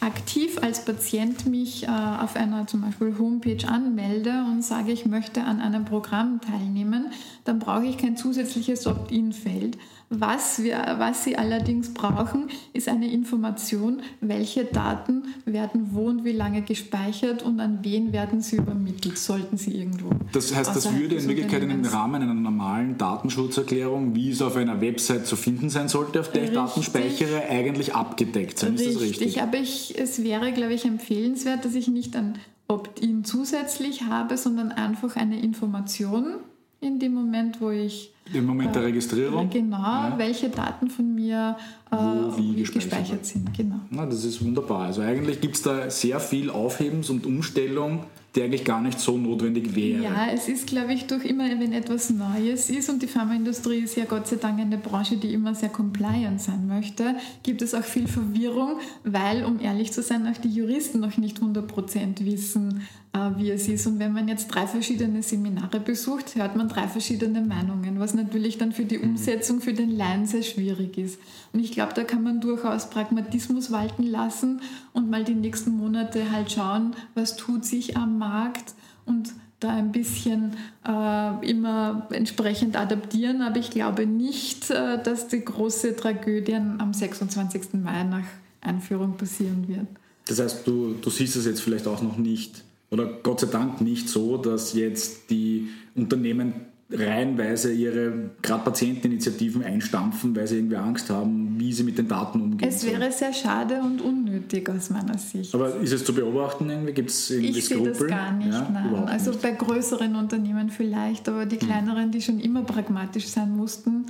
aktiv 0.02 0.60
als 0.62 0.86
Patient 0.86 1.48
mich 1.48 1.84
äh, 1.84 1.88
auf 1.88 2.36
einer 2.36 2.68
zum 2.68 2.82
Beispiel 2.82 3.18
Homepage 3.18 3.68
anmelde 3.68 4.44
und 4.52 4.64
sage, 4.64 4.92
ich 4.92 5.08
möchte 5.08 5.44
an 5.44 5.60
einem 5.60 5.84
Programm 5.84 6.40
teilnehmen, 6.40 7.12
dann 7.46 7.58
brauche 7.58 7.86
ich 7.86 7.98
kein 7.98 8.16
zusätzliches 8.16 8.86
Opt-in-Feld. 8.86 9.78
Was, 10.10 10.64
wir, 10.64 10.96
was 11.00 11.26
Sie 11.26 11.38
allerdings 11.38 11.94
brauchen, 11.94 12.50
ist 12.72 12.88
eine 12.88 13.12
Information, 13.12 14.02
welche 14.22 14.64
Daten 14.64 15.24
werden 15.44 15.90
wo 15.92 16.06
und 16.06 16.24
wie 16.24 16.32
lange 16.32 16.62
gespeichert 16.62 17.44
und 17.44 17.60
an 17.60 17.80
wen 17.82 18.14
werden 18.14 18.40
sie 18.40 18.56
übermittelt, 18.56 19.18
sollten 19.18 19.58
sie 19.58 19.72
irgendwo. 19.72 20.12
Das 20.32 20.56
heißt, 20.56 20.74
das 20.74 20.96
würde 20.96 21.16
in 21.16 21.28
Wirklichkeit 21.28 21.62
im 21.64 21.84
Rahmen 21.84 22.22
einer 22.22 22.34
normalen 22.34 22.98
Datenschutzerklärung, 22.98 24.16
wie 24.16 24.32
es 24.32 24.42
auf 24.42 24.56
einer 24.56 24.80
Website 24.80 25.28
zu 25.28 25.36
finden 25.36 25.70
sein 25.70 25.90
sollte, 25.90 26.22
auf 26.22 26.32
der 26.32 26.46
ich 26.46 26.52
Daten 26.52 26.80
Richtig. 26.80 26.86
speichere, 26.86 27.50
eigentlich 27.50 27.94
abgedeckt 27.94 28.60
sein. 28.60 28.76
Ist 28.76 28.96
das 28.96 29.02
richtig? 29.02 29.42
aber 29.42 29.58
ich, 29.58 30.00
es 30.00 30.24
wäre, 30.24 30.54
glaube 30.54 30.74
ich, 30.74 30.86
empfehlenswert, 30.86 31.66
dass 31.66 31.76
ich 31.76 31.90
nicht 31.90 32.16
ein 32.16 32.36
Opt-in 32.70 33.26
zusätzlich 33.26 34.04
habe, 34.04 34.38
sondern 34.38 34.72
einfach 34.72 35.18
eine 35.18 35.42
Information 35.42 36.36
in 36.80 37.00
dem 37.00 37.14
Moment, 37.14 37.60
wo 37.60 37.72
ich 37.72 38.12
Im 38.34 38.46
Moment 38.46 38.76
der 38.76 38.84
Registrierung? 38.84 39.50
genau, 39.50 40.14
welche 40.18 40.50
Daten 40.50 40.90
von 40.90 41.16
mir 41.16 41.58
äh, 41.92 41.96
Wo, 41.96 42.38
wie 42.38 42.56
gespeichert 42.56 42.90
gespeichert 42.90 43.26
sind. 43.26 43.54
Genau. 43.56 43.80
Na, 43.90 44.06
das 44.06 44.24
ist 44.24 44.44
wunderbar. 44.44 44.88
Also 44.88 45.02
eigentlich 45.02 45.42
gibt 45.42 45.56
es 45.56 45.64
da 45.64 45.90
sehr 45.90 46.20
viel 46.20 46.50
Aufhebens 46.50 47.10
und 47.10 47.26
Umstellung, 47.26 48.04
die 48.36 48.44
eigentlich 48.44 48.66
gar 48.66 48.82
nicht 48.82 49.00
so 49.00 49.18
notwendig 49.18 49.74
wäre. 49.76 50.04
Ja, 50.04 50.28
es 50.32 50.48
ist, 50.48 50.68
glaube 50.68 50.94
ich, 50.94 51.08
durch 51.08 51.26
immer, 51.26 51.46
wenn 51.46 51.74
etwas 51.74 52.12
Neues 52.12 52.70
ist 52.70 52.90
und 52.90 53.02
die 53.02 53.08
Pharmaindustrie 53.08 53.80
ist 53.80 53.96
ja 53.96 54.06
Gott 54.06 54.28
sei 54.28 54.36
Dank 54.36 54.60
eine 54.60 54.78
Branche, 54.78 55.18
die 55.18 55.34
immer 55.34 55.56
sehr 55.56 55.70
compliant 55.70 56.40
sein 56.40 56.68
möchte, 56.68 57.16
gibt 57.42 57.64
es 57.64 57.74
auch 57.74 57.84
viel 57.84 58.08
Verwirrung, 58.08 58.80
weil, 59.04 59.44
um 59.44 59.60
ehrlich 59.60 59.92
zu 59.92 60.04
sein, 60.04 60.28
auch 60.28 60.38
die 60.38 60.54
Juristen 60.54 61.00
noch 61.00 61.18
nicht 61.18 61.40
100% 61.40 62.26
wissen, 62.26 62.82
äh, 63.07 63.07
wie 63.38 63.52
es 63.52 63.68
ist. 63.68 63.88
Und 63.88 64.00
wenn 64.00 64.14
man 64.14 64.28
jetzt 64.28 64.48
drei 64.48 64.68
verschiedene 64.68 65.22
Seminare 65.22 65.80
besucht, 65.80 66.36
hört 66.36 66.56
man 66.56 66.70
drei 66.70 66.88
verschiedene 66.88 67.42
Meinungen, 67.42 68.00
was 68.00 68.14
natürlich 68.14 68.58
dann 68.58 68.72
für 68.72 68.86
die 68.86 69.00
Umsetzung 69.00 69.62
für 69.62 69.74
den 69.74 69.92
Laien 69.92 70.26
sehr 70.26 70.44
schwierig 70.44 70.98
ist. 70.98 71.20
Und 71.54 71.60
ich 71.60 71.72
glaube, 71.72 71.94
da 71.94 72.04
kann 72.04 72.24
man 72.24 72.42
durchaus 72.42 72.90
Pragmatismus 72.90 73.72
walten 73.72 74.04
lassen 74.04 74.62
und 74.94 75.10
mal 75.10 75.24
die 75.24 75.36
nächsten 75.36 75.72
Monate 75.72 76.32
halt 76.32 76.52
schauen, 76.52 76.96
was 77.16 77.36
tut 77.36 77.66
sich 77.66 77.98
am 77.98 78.18
Markt 78.18 78.74
und 79.06 79.34
da 79.60 79.70
ein 79.70 79.92
bisschen 79.92 80.54
äh, 80.88 81.50
immer 81.50 82.08
entsprechend 82.12 82.76
adaptieren. 82.76 83.42
Aber 83.42 83.58
ich 83.58 83.72
glaube 83.72 84.06
nicht, 84.06 84.70
äh, 84.70 85.02
dass 85.02 85.28
die 85.28 85.44
große 85.44 85.96
Tragödien 85.96 86.80
am 86.80 86.94
26. 86.94 87.74
Mai 87.74 88.04
nach 88.04 88.26
Einführung 88.62 89.18
passieren 89.18 89.68
wird. 89.68 89.88
Das 90.28 90.40
heißt, 90.40 90.68
du, 90.68 90.96
du 91.02 91.10
siehst 91.10 91.36
es 91.38 91.46
jetzt 91.46 91.62
vielleicht 91.62 91.88
auch 91.88 92.02
noch 92.02 92.18
nicht, 92.18 92.64
oder 92.90 93.06
Gott 93.24 93.40
sei 93.42 93.48
Dank 93.48 93.82
nicht 93.82 94.10
so, 94.10 94.38
dass 94.38 94.74
jetzt 94.74 95.30
die 95.30 95.70
Unternehmen 95.96 96.54
reihenweise 96.90 97.74
ihre 97.74 98.30
gerade 98.42 98.64
Patienteninitiativen 98.64 99.62
einstampfen, 99.62 100.34
weil 100.36 100.48
sie 100.48 100.56
irgendwie 100.58 100.78
Angst 100.78 101.10
haben, 101.10 101.60
wie 101.60 101.74
sie 101.74 101.84
mit 101.84 101.98
den 101.98 102.08
Daten 102.08 102.40
umgehen. 102.40 102.70
Es 102.70 102.86
wäre 102.86 103.12
sehr 103.12 103.34
schade 103.34 103.82
und 103.82 104.02
unnötig 104.02 104.70
aus 104.70 104.90
meiner 104.90 105.18
Sicht. 105.18 105.54
Aber 105.54 105.76
ist 105.82 105.92
es 105.92 106.06
zu 106.06 106.14
beobachten 106.14 106.70
irgendwie? 106.70 106.94
Gibt 106.94 107.10
es 107.10 107.30
irgendwie 107.30 107.60
Ich 107.60 107.66
sehe 107.66 107.78
das 107.84 107.98
Skrupel? 107.98 108.08
gar 108.10 108.32
nicht, 108.32 108.54
Ja, 108.54 108.70
nein. 108.72 108.96
Also 109.08 109.32
nicht. 109.32 109.42
bei 109.42 109.52
größeren 109.52 110.16
Unternehmen 110.16 110.70
vielleicht, 110.70 111.28
aber 111.28 111.46
die 111.46 111.58
kleineren, 111.58 112.12
die 112.12 112.22
schon 112.22 112.40
immer 112.40 112.62
pragmatisch 112.62 113.28
sein 113.28 113.54
mussten, 113.54 114.06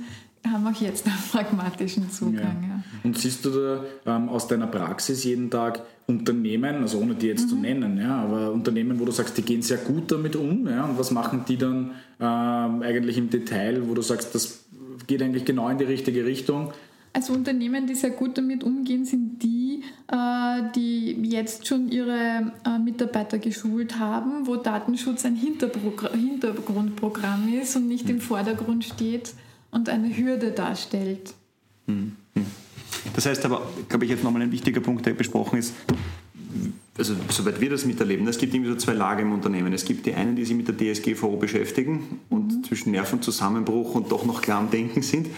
haben 0.46 0.64
auch 0.68 0.80
jetzt 0.80 1.04
einen 1.06 1.16
pragmatischen 1.32 2.08
Zugang. 2.12 2.62
Ja. 2.62 2.82
Und 3.02 3.18
siehst 3.18 3.44
du 3.44 3.50
da 3.50 3.84
ähm, 4.06 4.28
aus 4.28 4.46
deiner 4.46 4.68
Praxis 4.68 5.24
jeden 5.24 5.50
Tag 5.50 5.82
Unternehmen, 6.08 6.76
also 6.76 6.98
ohne 7.00 7.14
die 7.14 7.26
jetzt 7.26 7.44
Mhm. 7.44 7.48
zu 7.48 7.56
nennen, 7.56 7.98
ja, 7.98 8.22
aber 8.22 8.50
Unternehmen, 8.50 8.98
wo 8.98 9.04
du 9.04 9.12
sagst, 9.12 9.36
die 9.36 9.42
gehen 9.42 9.60
sehr 9.60 9.76
gut 9.76 10.10
damit 10.10 10.36
um, 10.36 10.66
ja, 10.66 10.86
und 10.86 10.98
was 10.98 11.10
machen 11.10 11.44
die 11.46 11.58
dann 11.58 11.90
ähm, 12.18 12.80
eigentlich 12.82 13.18
im 13.18 13.28
Detail, 13.28 13.86
wo 13.86 13.92
du 13.94 14.00
sagst, 14.00 14.34
das 14.34 14.64
geht 15.06 15.20
eigentlich 15.22 15.44
genau 15.44 15.68
in 15.68 15.76
die 15.76 15.84
richtige 15.84 16.24
Richtung? 16.24 16.72
Also 17.12 17.34
Unternehmen, 17.34 17.86
die 17.86 17.94
sehr 17.94 18.08
gut 18.10 18.38
damit 18.38 18.64
umgehen, 18.64 19.04
sind 19.04 19.42
die, 19.42 19.82
äh, 20.08 20.62
die 20.74 21.12
jetzt 21.28 21.66
schon 21.66 21.90
ihre 21.90 22.52
äh, 22.64 22.78
Mitarbeiter 22.78 23.38
geschult 23.38 23.98
haben, 23.98 24.46
wo 24.46 24.56
Datenschutz 24.56 25.26
ein 25.26 25.36
Hintergrundprogramm 25.36 27.52
ist 27.60 27.76
und 27.76 27.86
nicht 27.88 28.08
im 28.08 28.20
Vordergrund 28.20 28.84
steht 28.84 29.34
und 29.70 29.90
eine 29.90 30.16
Hürde 30.16 30.52
darstellt. 30.52 31.34
Das 33.14 33.26
heißt 33.26 33.44
aber, 33.44 33.62
glaube 33.88 34.04
ich, 34.04 34.10
jetzt 34.10 34.24
nochmal 34.24 34.42
ein 34.42 34.52
wichtiger 34.52 34.80
Punkt, 34.80 35.06
der 35.06 35.12
besprochen 35.12 35.58
ist, 35.58 35.74
also 36.96 37.14
soweit 37.30 37.60
wir 37.60 37.70
das 37.70 37.84
miterleben, 37.84 38.26
es 38.26 38.38
gibt 38.38 38.54
irgendwie 38.54 38.70
so 38.72 38.76
zwei 38.76 38.94
Lager 38.94 39.22
im 39.22 39.32
Unternehmen. 39.32 39.72
Es 39.72 39.84
gibt 39.84 40.04
die 40.06 40.14
einen, 40.14 40.34
die 40.34 40.44
sich 40.44 40.56
mit 40.56 40.66
der 40.68 40.76
DSGVO 40.76 41.36
beschäftigen 41.36 42.20
und 42.28 42.57
zwischen 42.68 42.92
Nervenzusammenbruch 42.92 43.94
und 43.94 44.12
doch 44.12 44.24
noch 44.24 44.42
klar 44.42 44.58
am 44.58 44.70
Denken 44.70 45.02
sind. 45.02 45.28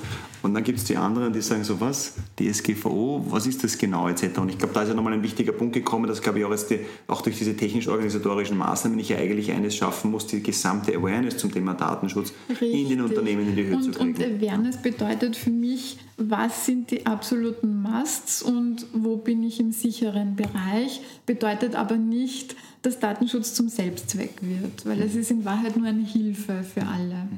Und 0.42 0.54
dann 0.54 0.64
gibt 0.64 0.78
es 0.78 0.84
die 0.84 0.96
anderen, 0.96 1.32
die 1.32 1.42
sagen 1.42 1.64
so, 1.64 1.80
was, 1.80 2.14
DSGVO, 2.38 3.26
was 3.28 3.46
ist 3.46 3.62
das 3.62 3.76
genau, 3.76 4.08
etc. 4.08 4.38
Und 4.38 4.48
ich 4.48 4.58
glaube, 4.58 4.72
da 4.72 4.82
ist 4.82 4.88
ja 4.88 4.94
nochmal 4.94 5.12
ein 5.12 5.22
wichtiger 5.22 5.52
Punkt 5.52 5.74
gekommen, 5.74 6.06
dass, 6.06 6.22
glaube 6.22 6.38
ich, 6.38 6.44
auch, 6.46 6.54
die, 6.68 6.80
auch 7.08 7.20
durch 7.20 7.36
diese 7.36 7.54
technisch-organisatorischen 7.54 8.56
Maßnahmen 8.56 8.98
ich 8.98 9.10
ja 9.10 9.18
eigentlich 9.18 9.52
eines 9.52 9.76
schaffen 9.76 10.10
muss, 10.10 10.26
die 10.26 10.42
gesamte 10.42 10.96
Awareness 10.96 11.36
zum 11.36 11.52
Thema 11.52 11.74
Datenschutz 11.74 12.32
in 12.48 12.56
den 12.88 13.00
Richtig. 13.00 13.00
Unternehmen 13.02 13.48
in 13.48 13.56
die 13.56 13.64
Höhe 13.64 13.76
und, 13.76 13.82
zu 13.82 13.90
kriegen. 13.90 14.14
Und 14.14 14.42
Awareness 14.42 14.80
bedeutet 14.80 15.36
für 15.36 15.50
mich, 15.50 15.98
was 16.16 16.64
sind 16.64 16.90
die 16.90 17.04
absoluten 17.04 17.82
Musts 17.82 18.42
und 18.42 18.86
wo 18.94 19.16
bin 19.16 19.42
ich 19.42 19.60
im 19.60 19.72
sicheren 19.72 20.36
Bereich, 20.36 21.02
bedeutet 21.26 21.74
aber 21.74 21.96
nicht, 21.96 22.56
dass 22.82 22.98
Datenschutz 22.98 23.54
zum 23.54 23.68
Selbstzweck 23.68 24.34
wird, 24.40 24.86
weil 24.86 25.02
es 25.02 25.14
ist 25.14 25.30
in 25.30 25.44
Wahrheit 25.44 25.76
nur 25.76 25.86
eine 25.86 26.04
Hilfe 26.04 26.62
für 26.62 26.82
alle. 26.86 27.28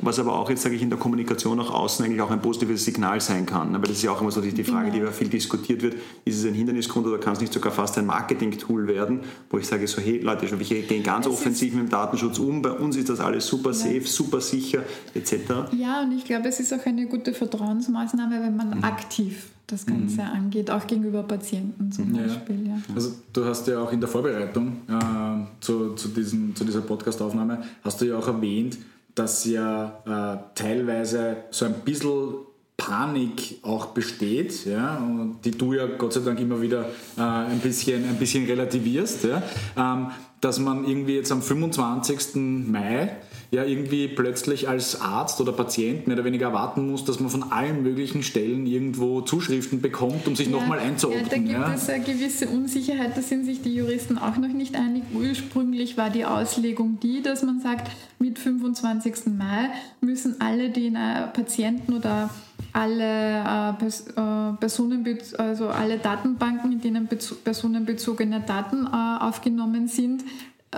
Was 0.00 0.20
aber 0.20 0.38
auch 0.38 0.48
jetzt, 0.48 0.62
sage 0.62 0.76
ich, 0.76 0.82
in 0.82 0.90
der 0.90 0.98
Kommunikation 0.98 1.56
nach 1.56 1.70
außen 1.70 2.04
eigentlich 2.04 2.20
auch 2.20 2.30
ein 2.30 2.40
positives 2.40 2.84
Signal 2.84 3.20
sein 3.20 3.46
kann. 3.46 3.74
Aber 3.74 3.88
das 3.88 3.96
ist 3.96 4.04
ja 4.04 4.12
auch 4.12 4.20
immer 4.20 4.30
so 4.30 4.40
die, 4.40 4.52
die 4.52 4.62
Frage, 4.62 4.92
die 4.92 4.98
Genau. 4.98 5.10
ja 5.10 5.12
viel 5.12 5.26
diskutiert 5.28 5.82
wird. 5.82 5.94
Ist 6.24 6.38
es 6.38 6.44
ein 6.46 6.54
Hindernisgrund 6.54 7.04
oder 7.08 7.18
kann 7.18 7.32
es 7.32 7.40
nicht 7.40 7.52
sogar 7.52 7.72
fast 7.72 7.98
ein 7.98 8.06
Marketing-Tool 8.06 8.86
werden, 8.86 9.22
wo 9.50 9.58
ich 9.58 9.66
sage 9.66 9.88
so, 9.88 10.00
hey 10.00 10.18
Leute, 10.18 10.48
wir 10.56 10.82
gehen 10.82 11.02
ganz 11.02 11.26
Es 11.26 11.32
offensiv 11.32 11.74
mit 11.74 11.82
dem 11.82 11.90
Datenschutz 11.90 12.38
um, 12.38 12.62
bei 12.62 12.70
uns 12.70 12.96
ist 12.96 13.08
das 13.08 13.18
alles 13.18 13.48
super 13.48 13.74
safe, 13.74 14.02
super 14.04 14.40
sicher, 14.40 14.84
etc. 15.14 15.32
Ja, 15.72 16.02
und 16.02 16.12
ich 16.16 16.24
glaube, 16.24 16.46
es 16.46 16.60
ist 16.60 16.72
auch 16.72 16.86
eine 16.86 17.06
gute 17.06 17.34
Vertrauensmaßnahme, 17.34 18.40
wenn 18.40 18.54
man 18.56 18.84
aktiv 18.84 19.48
das 19.68 19.86
Ganze 19.86 20.22
angeht, 20.24 20.70
auch 20.70 20.86
gegenüber 20.86 21.22
Patienten 21.22 21.92
zum 21.92 22.14
Ja. 22.14 22.22
Beispiel. 22.22 22.66
Ja. 22.66 22.78
Also 22.94 23.12
du 23.32 23.44
hast 23.44 23.66
ja 23.68 23.78
auch 23.80 23.92
in 23.92 24.00
der 24.00 24.08
Vorbereitung 24.08 24.78
äh, 24.88 25.46
zu, 25.60 25.94
zu, 25.94 26.08
diesem, 26.08 26.56
zu 26.56 26.64
dieser 26.64 26.80
Podcast-Aufnahme, 26.80 27.62
hast 27.84 28.00
du 28.00 28.06
ja 28.06 28.18
auch 28.18 28.26
erwähnt, 28.26 28.78
dass 29.14 29.44
ja 29.44 30.00
äh, 30.06 30.38
teilweise 30.54 31.36
so 31.50 31.66
ein 31.66 31.74
bisschen 31.84 32.32
Panik 32.76 33.58
auch 33.62 33.86
besteht, 33.86 34.64
ja, 34.64 34.96
und 34.98 35.40
die 35.44 35.50
du 35.50 35.74
ja 35.74 35.86
Gott 35.86 36.12
sei 36.12 36.20
Dank 36.20 36.38
immer 36.40 36.60
wieder 36.62 36.86
äh, 37.16 37.20
ein, 37.20 37.58
bisschen, 37.58 38.08
ein 38.08 38.16
bisschen 38.16 38.46
relativierst, 38.46 39.24
ja, 39.24 39.42
ähm, 39.76 40.06
dass 40.40 40.60
man 40.60 40.86
irgendwie 40.86 41.16
jetzt 41.16 41.32
am 41.32 41.42
25. 41.42 42.36
Mai 42.70 43.16
ja 43.50 43.64
irgendwie 43.64 44.08
plötzlich 44.08 44.68
als 44.68 45.00
Arzt 45.00 45.40
oder 45.40 45.52
Patient 45.52 46.06
mehr 46.06 46.16
oder 46.16 46.24
weniger 46.24 46.48
erwarten 46.48 46.90
muss, 46.90 47.04
dass 47.06 47.18
man 47.18 47.30
von 47.30 47.44
allen 47.44 47.82
möglichen 47.82 48.22
Stellen 48.22 48.66
irgendwo 48.66 49.22
Zuschriften 49.22 49.80
bekommt, 49.80 50.26
um 50.28 50.36
sich 50.36 50.50
nochmal 50.50 50.78
Ja, 50.78 50.84
da 50.84 50.90
einzuordnen. 50.90 51.44
gibt 51.44 51.48
ja. 51.48 51.72
es 51.72 51.88
eine 51.88 52.04
gewisse 52.04 52.48
Unsicherheit, 52.48 53.16
da 53.16 53.22
sind 53.22 53.44
sich 53.46 53.62
die 53.62 53.74
Juristen 53.74 54.18
auch 54.18 54.36
noch 54.36 54.48
nicht 54.52 54.74
einig. 54.76 55.02
Ursprünglich 55.14 55.96
war 55.96 56.10
die 56.10 56.26
Auslegung 56.26 56.98
die, 57.02 57.22
dass 57.22 57.42
man 57.42 57.60
sagt, 57.60 57.90
mit 58.18 58.38
25. 58.38 59.26
Mai 59.38 59.70
müssen 60.02 60.40
alle, 60.40 60.68
die 60.70 60.86
in 60.88 60.96
einer 60.96 61.28
Patienten 61.28 61.94
oder 61.94 62.28
alle, 62.74 63.38
äh, 63.40 63.72
Pers 63.78 64.08
äh, 64.14 65.38
also 65.38 65.68
alle 65.68 65.98
Datenbanken, 65.98 66.72
in 66.72 66.80
denen 66.80 67.08
bezo- 67.08 67.34
personenbezogene 67.42 68.40
Daten 68.40 68.86
äh, 68.86 69.22
aufgenommen 69.24 69.88
sind, 69.88 70.22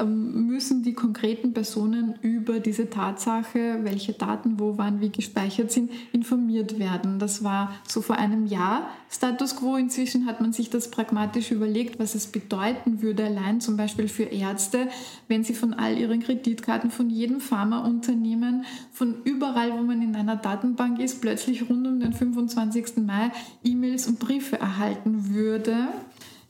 müssen 0.04 0.84
die 0.84 0.94
konkreten 0.94 1.52
Personen 1.52 2.14
über 2.22 2.60
diese 2.60 2.90
Tatsache, 2.90 3.80
welche 3.82 4.12
Daten 4.12 4.60
wo 4.60 4.78
wann 4.78 5.00
wie 5.00 5.10
gespeichert 5.10 5.72
sind, 5.72 5.90
informiert 6.12 6.78
werden. 6.78 7.18
Das 7.18 7.42
war 7.42 7.72
so 7.88 8.00
vor 8.00 8.16
einem 8.16 8.46
Jahr 8.46 8.88
Status 9.10 9.56
quo. 9.56 9.76
Inzwischen 9.76 10.26
hat 10.26 10.40
man 10.40 10.52
sich 10.52 10.70
das 10.70 10.92
pragmatisch 10.92 11.50
überlegt, 11.50 11.98
was 11.98 12.14
es 12.14 12.28
bedeuten 12.28 13.02
würde, 13.02 13.24
allein 13.24 13.60
zum 13.60 13.76
Beispiel 13.76 14.06
für 14.06 14.24
Ärzte, 14.24 14.88
wenn 15.26 15.42
sie 15.42 15.54
von 15.54 15.74
all 15.74 15.98
ihren 15.98 16.20
Kreditkarten, 16.20 16.92
von 16.92 17.10
jedem 17.10 17.40
Pharmaunternehmen, 17.40 18.64
von 18.92 19.16
überall, 19.24 19.72
wo 19.72 19.82
man 19.82 20.02
in 20.02 20.14
einer 20.14 20.36
Datenbank 20.36 21.00
ist, 21.00 21.20
plötzlich 21.20 21.68
rund 21.68 21.86
um 21.86 21.98
den 21.98 22.12
25. 22.12 22.98
Mai 22.98 23.32
E-Mails 23.64 24.06
und 24.06 24.20
Briefe 24.20 24.60
erhalten 24.60 25.34
würde. 25.34 25.88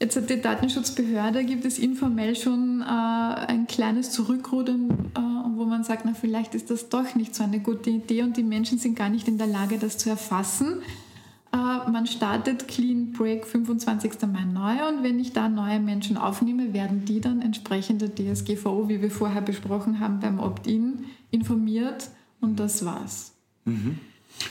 Jetzt 0.03 0.17
hat 0.17 0.31
die 0.31 0.41
Datenschutzbehörde, 0.41 1.45
gibt 1.45 1.67
es 1.67 1.79
informell 1.79 2.35
schon 2.35 2.81
äh, 2.81 2.85
ein 2.85 3.67
kleines 3.67 4.11
Zurückrudern, 4.13 5.11
äh, 5.15 5.21
wo 5.59 5.67
man 5.67 5.85
sagt, 5.85 6.07
na 6.07 6.15
vielleicht 6.15 6.55
ist 6.55 6.71
das 6.71 6.89
doch 6.89 7.15
nicht 7.15 7.35
so 7.35 7.45
eine 7.45 7.61
gute 7.61 7.91
Idee 7.91 8.23
und 8.23 8.39
die 8.39 8.43
Menschen 8.43 8.79
sind 8.79 8.97
gar 8.97 9.11
nicht 9.11 9.29
in 9.29 9.37
der 9.37 9.47
Lage, 9.47 9.77
das 9.79 9.99
zu 9.99 10.09
erfassen. 10.09 10.81
äh, 11.53 11.91
man 11.91 12.07
startet 12.07 12.67
Clean 12.67 13.13
Break 13.13 13.47
25. 13.47 14.13
Mai 14.33 14.47
neu 14.47 14.89
und 14.89 15.03
wenn 15.03 15.21
ich 15.21 15.35
da 15.35 15.51
neue 15.51 15.81
Menschen 15.81 16.17
aufnehme, 16.17 16.73
werden 16.73 17.05
die 17.05 17.21
dann 17.21 17.43
entsprechend 17.43 18.01
der 18.01 18.15
DSGVO, 18.15 18.89
wie 18.89 19.03
wir 19.03 19.11
vorher 19.11 19.43
besprochen 19.43 20.01
haben, 20.01 20.19
beim 20.19 20.39
Opt-in 20.39 21.05
informiert 21.31 22.09
und 22.41 22.59
das 22.59 22.87
war's. 22.87 23.35
Mhm. 23.67 23.99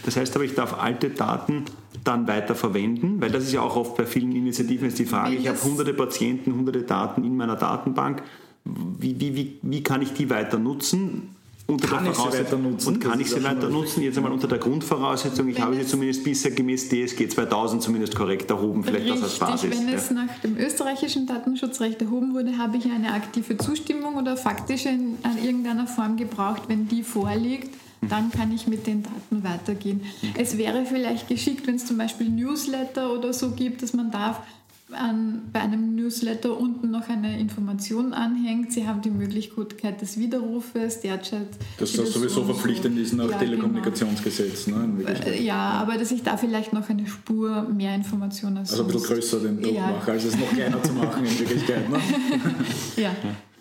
Das 0.06 0.16
heißt 0.16 0.36
aber, 0.36 0.46
ich 0.46 0.56
darf 0.56 0.80
alte 0.80 1.10
Daten 1.10 1.66
dann 2.04 2.28
weiter 2.28 2.56
verwenden, 2.56 3.20
weil 3.20 3.32
das 3.32 3.44
ist 3.44 3.54
ja 3.54 3.62
auch 3.62 3.76
oft 3.76 3.98
bei 3.98 4.06
vielen 4.06 4.32
Initiativen 4.32 4.88
ist 4.88 5.00
die 5.00 5.06
Frage, 5.06 5.36
ich 5.36 5.48
habe 5.48 5.62
hunderte 5.62 5.94
Patienten, 5.94 6.54
hunderte 6.54 6.84
Daten 6.84 7.24
in 7.24 7.36
meiner 7.36 7.56
Datenbank, 7.56 8.24
wie, 8.64 9.20
wie, 9.20 9.36
wie, 9.36 9.60
wie 9.62 9.84
kann 9.84 10.02
ich 10.02 10.14
die 10.14 10.30
weiter 10.30 10.60
nutzen? 10.60 11.36
Unter 11.70 11.88
kann 11.88 12.04
der 12.04 12.16
Voraussetzung, 12.16 12.64
nutzen? 12.64 12.88
Und 12.88 13.00
kann 13.00 13.20
ich 13.20 13.30
sie 13.30 13.44
weiter 13.44 13.70
nutzen? 13.70 14.02
Jetzt 14.02 14.18
einmal 14.18 14.32
unter 14.32 14.48
der 14.48 14.58
Grundvoraussetzung, 14.58 15.48
ich 15.50 15.58
wenn 15.58 15.64
habe 15.66 15.76
sie 15.76 15.86
zumindest 15.86 16.24
bisher 16.24 16.50
gemäß 16.50 16.90
DSG 16.90 17.30
2000 17.30 17.84
zumindest 17.84 18.16
korrekt 18.16 18.50
erhoben, 18.50 18.84
vielleicht 18.84 19.06
richtig, 19.06 19.22
das 19.22 19.40
als 19.42 19.52
Basis. 19.52 19.80
Wenn 19.80 19.88
ja. 19.88 19.94
es 19.94 20.10
nach 20.10 20.40
dem 20.40 20.58
österreichischen 20.58 21.28
Datenschutzrecht 21.28 22.02
erhoben 22.02 22.34
wurde, 22.34 22.58
habe 22.58 22.78
ich 22.78 22.86
eine 22.86 23.14
aktive 23.14 23.56
Zustimmung 23.58 24.16
oder 24.16 24.36
faktische 24.36 24.90
in 24.90 25.18
irgendeiner 25.44 25.86
Form 25.86 26.18
gebraucht, 26.18 26.64
wenn 26.68 26.88
die 26.88 27.04
vorliegt 27.04 27.70
dann 28.08 28.32
kann 28.32 28.54
ich 28.54 28.68
mit 28.68 28.88
den 28.88 29.04
Daten 29.04 29.44
weitergehen. 29.44 30.02
Es 30.38 30.58
wäre 30.58 30.86
vielleicht 30.86 31.28
geschickt, 31.28 31.68
wenn 31.68 31.76
es 31.76 31.86
zum 31.86 31.98
Beispiel 31.98 32.30
Newsletter 32.30 33.12
oder 33.14 33.34
so 33.34 33.52
gibt, 33.52 33.84
dass 33.84 33.94
man 33.94 34.12
darf 34.12 34.42
an, 34.92 35.44
bei 35.54 35.60
einem 35.60 35.96
Newsletter 35.96 36.58
unten 36.58 36.92
noch 36.92 37.10
eine 37.10 37.40
Information 37.40 38.14
anhängt. 38.14 38.72
Sie 38.74 38.88
haben 38.88 39.02
die 39.02 39.12
Möglichkeit 39.12 40.02
des 40.02 40.18
Widerrufes 40.18 41.02
derzeit. 41.02 41.48
Dass 41.78 41.94
das 41.94 42.12
sowieso 42.12 42.44
verpflichtend 42.44 42.98
ist 42.98 43.14
nach 43.14 43.30
ja, 43.30 43.38
Telekommunikationsgesetz. 43.38 44.66
Genau. 44.66 44.80
Ne, 44.80 45.42
ja, 45.42 45.58
aber 45.58 45.98
dass 45.98 46.12
ich 46.12 46.24
da 46.24 46.38
vielleicht 46.38 46.74
noch 46.74 46.90
eine 46.90 47.06
Spur 47.08 47.68
mehr 47.70 47.94
Informationen 47.94 48.58
als 48.58 48.72
Also 48.72 48.84
ein 48.84 48.88
bisschen 48.92 49.08
größer 49.08 49.40
den 49.42 49.62
Druck 49.62 49.76
ja. 49.76 49.92
mache, 49.92 50.12
als 50.12 50.26
es 50.26 50.38
noch 50.38 50.50
kleiner 50.50 50.82
zu 50.82 50.94
machen 50.94 51.26
in 51.26 51.40
Wirklichkeit. 51.40 51.90
Ne? 51.90 52.00
ja, 52.98 53.12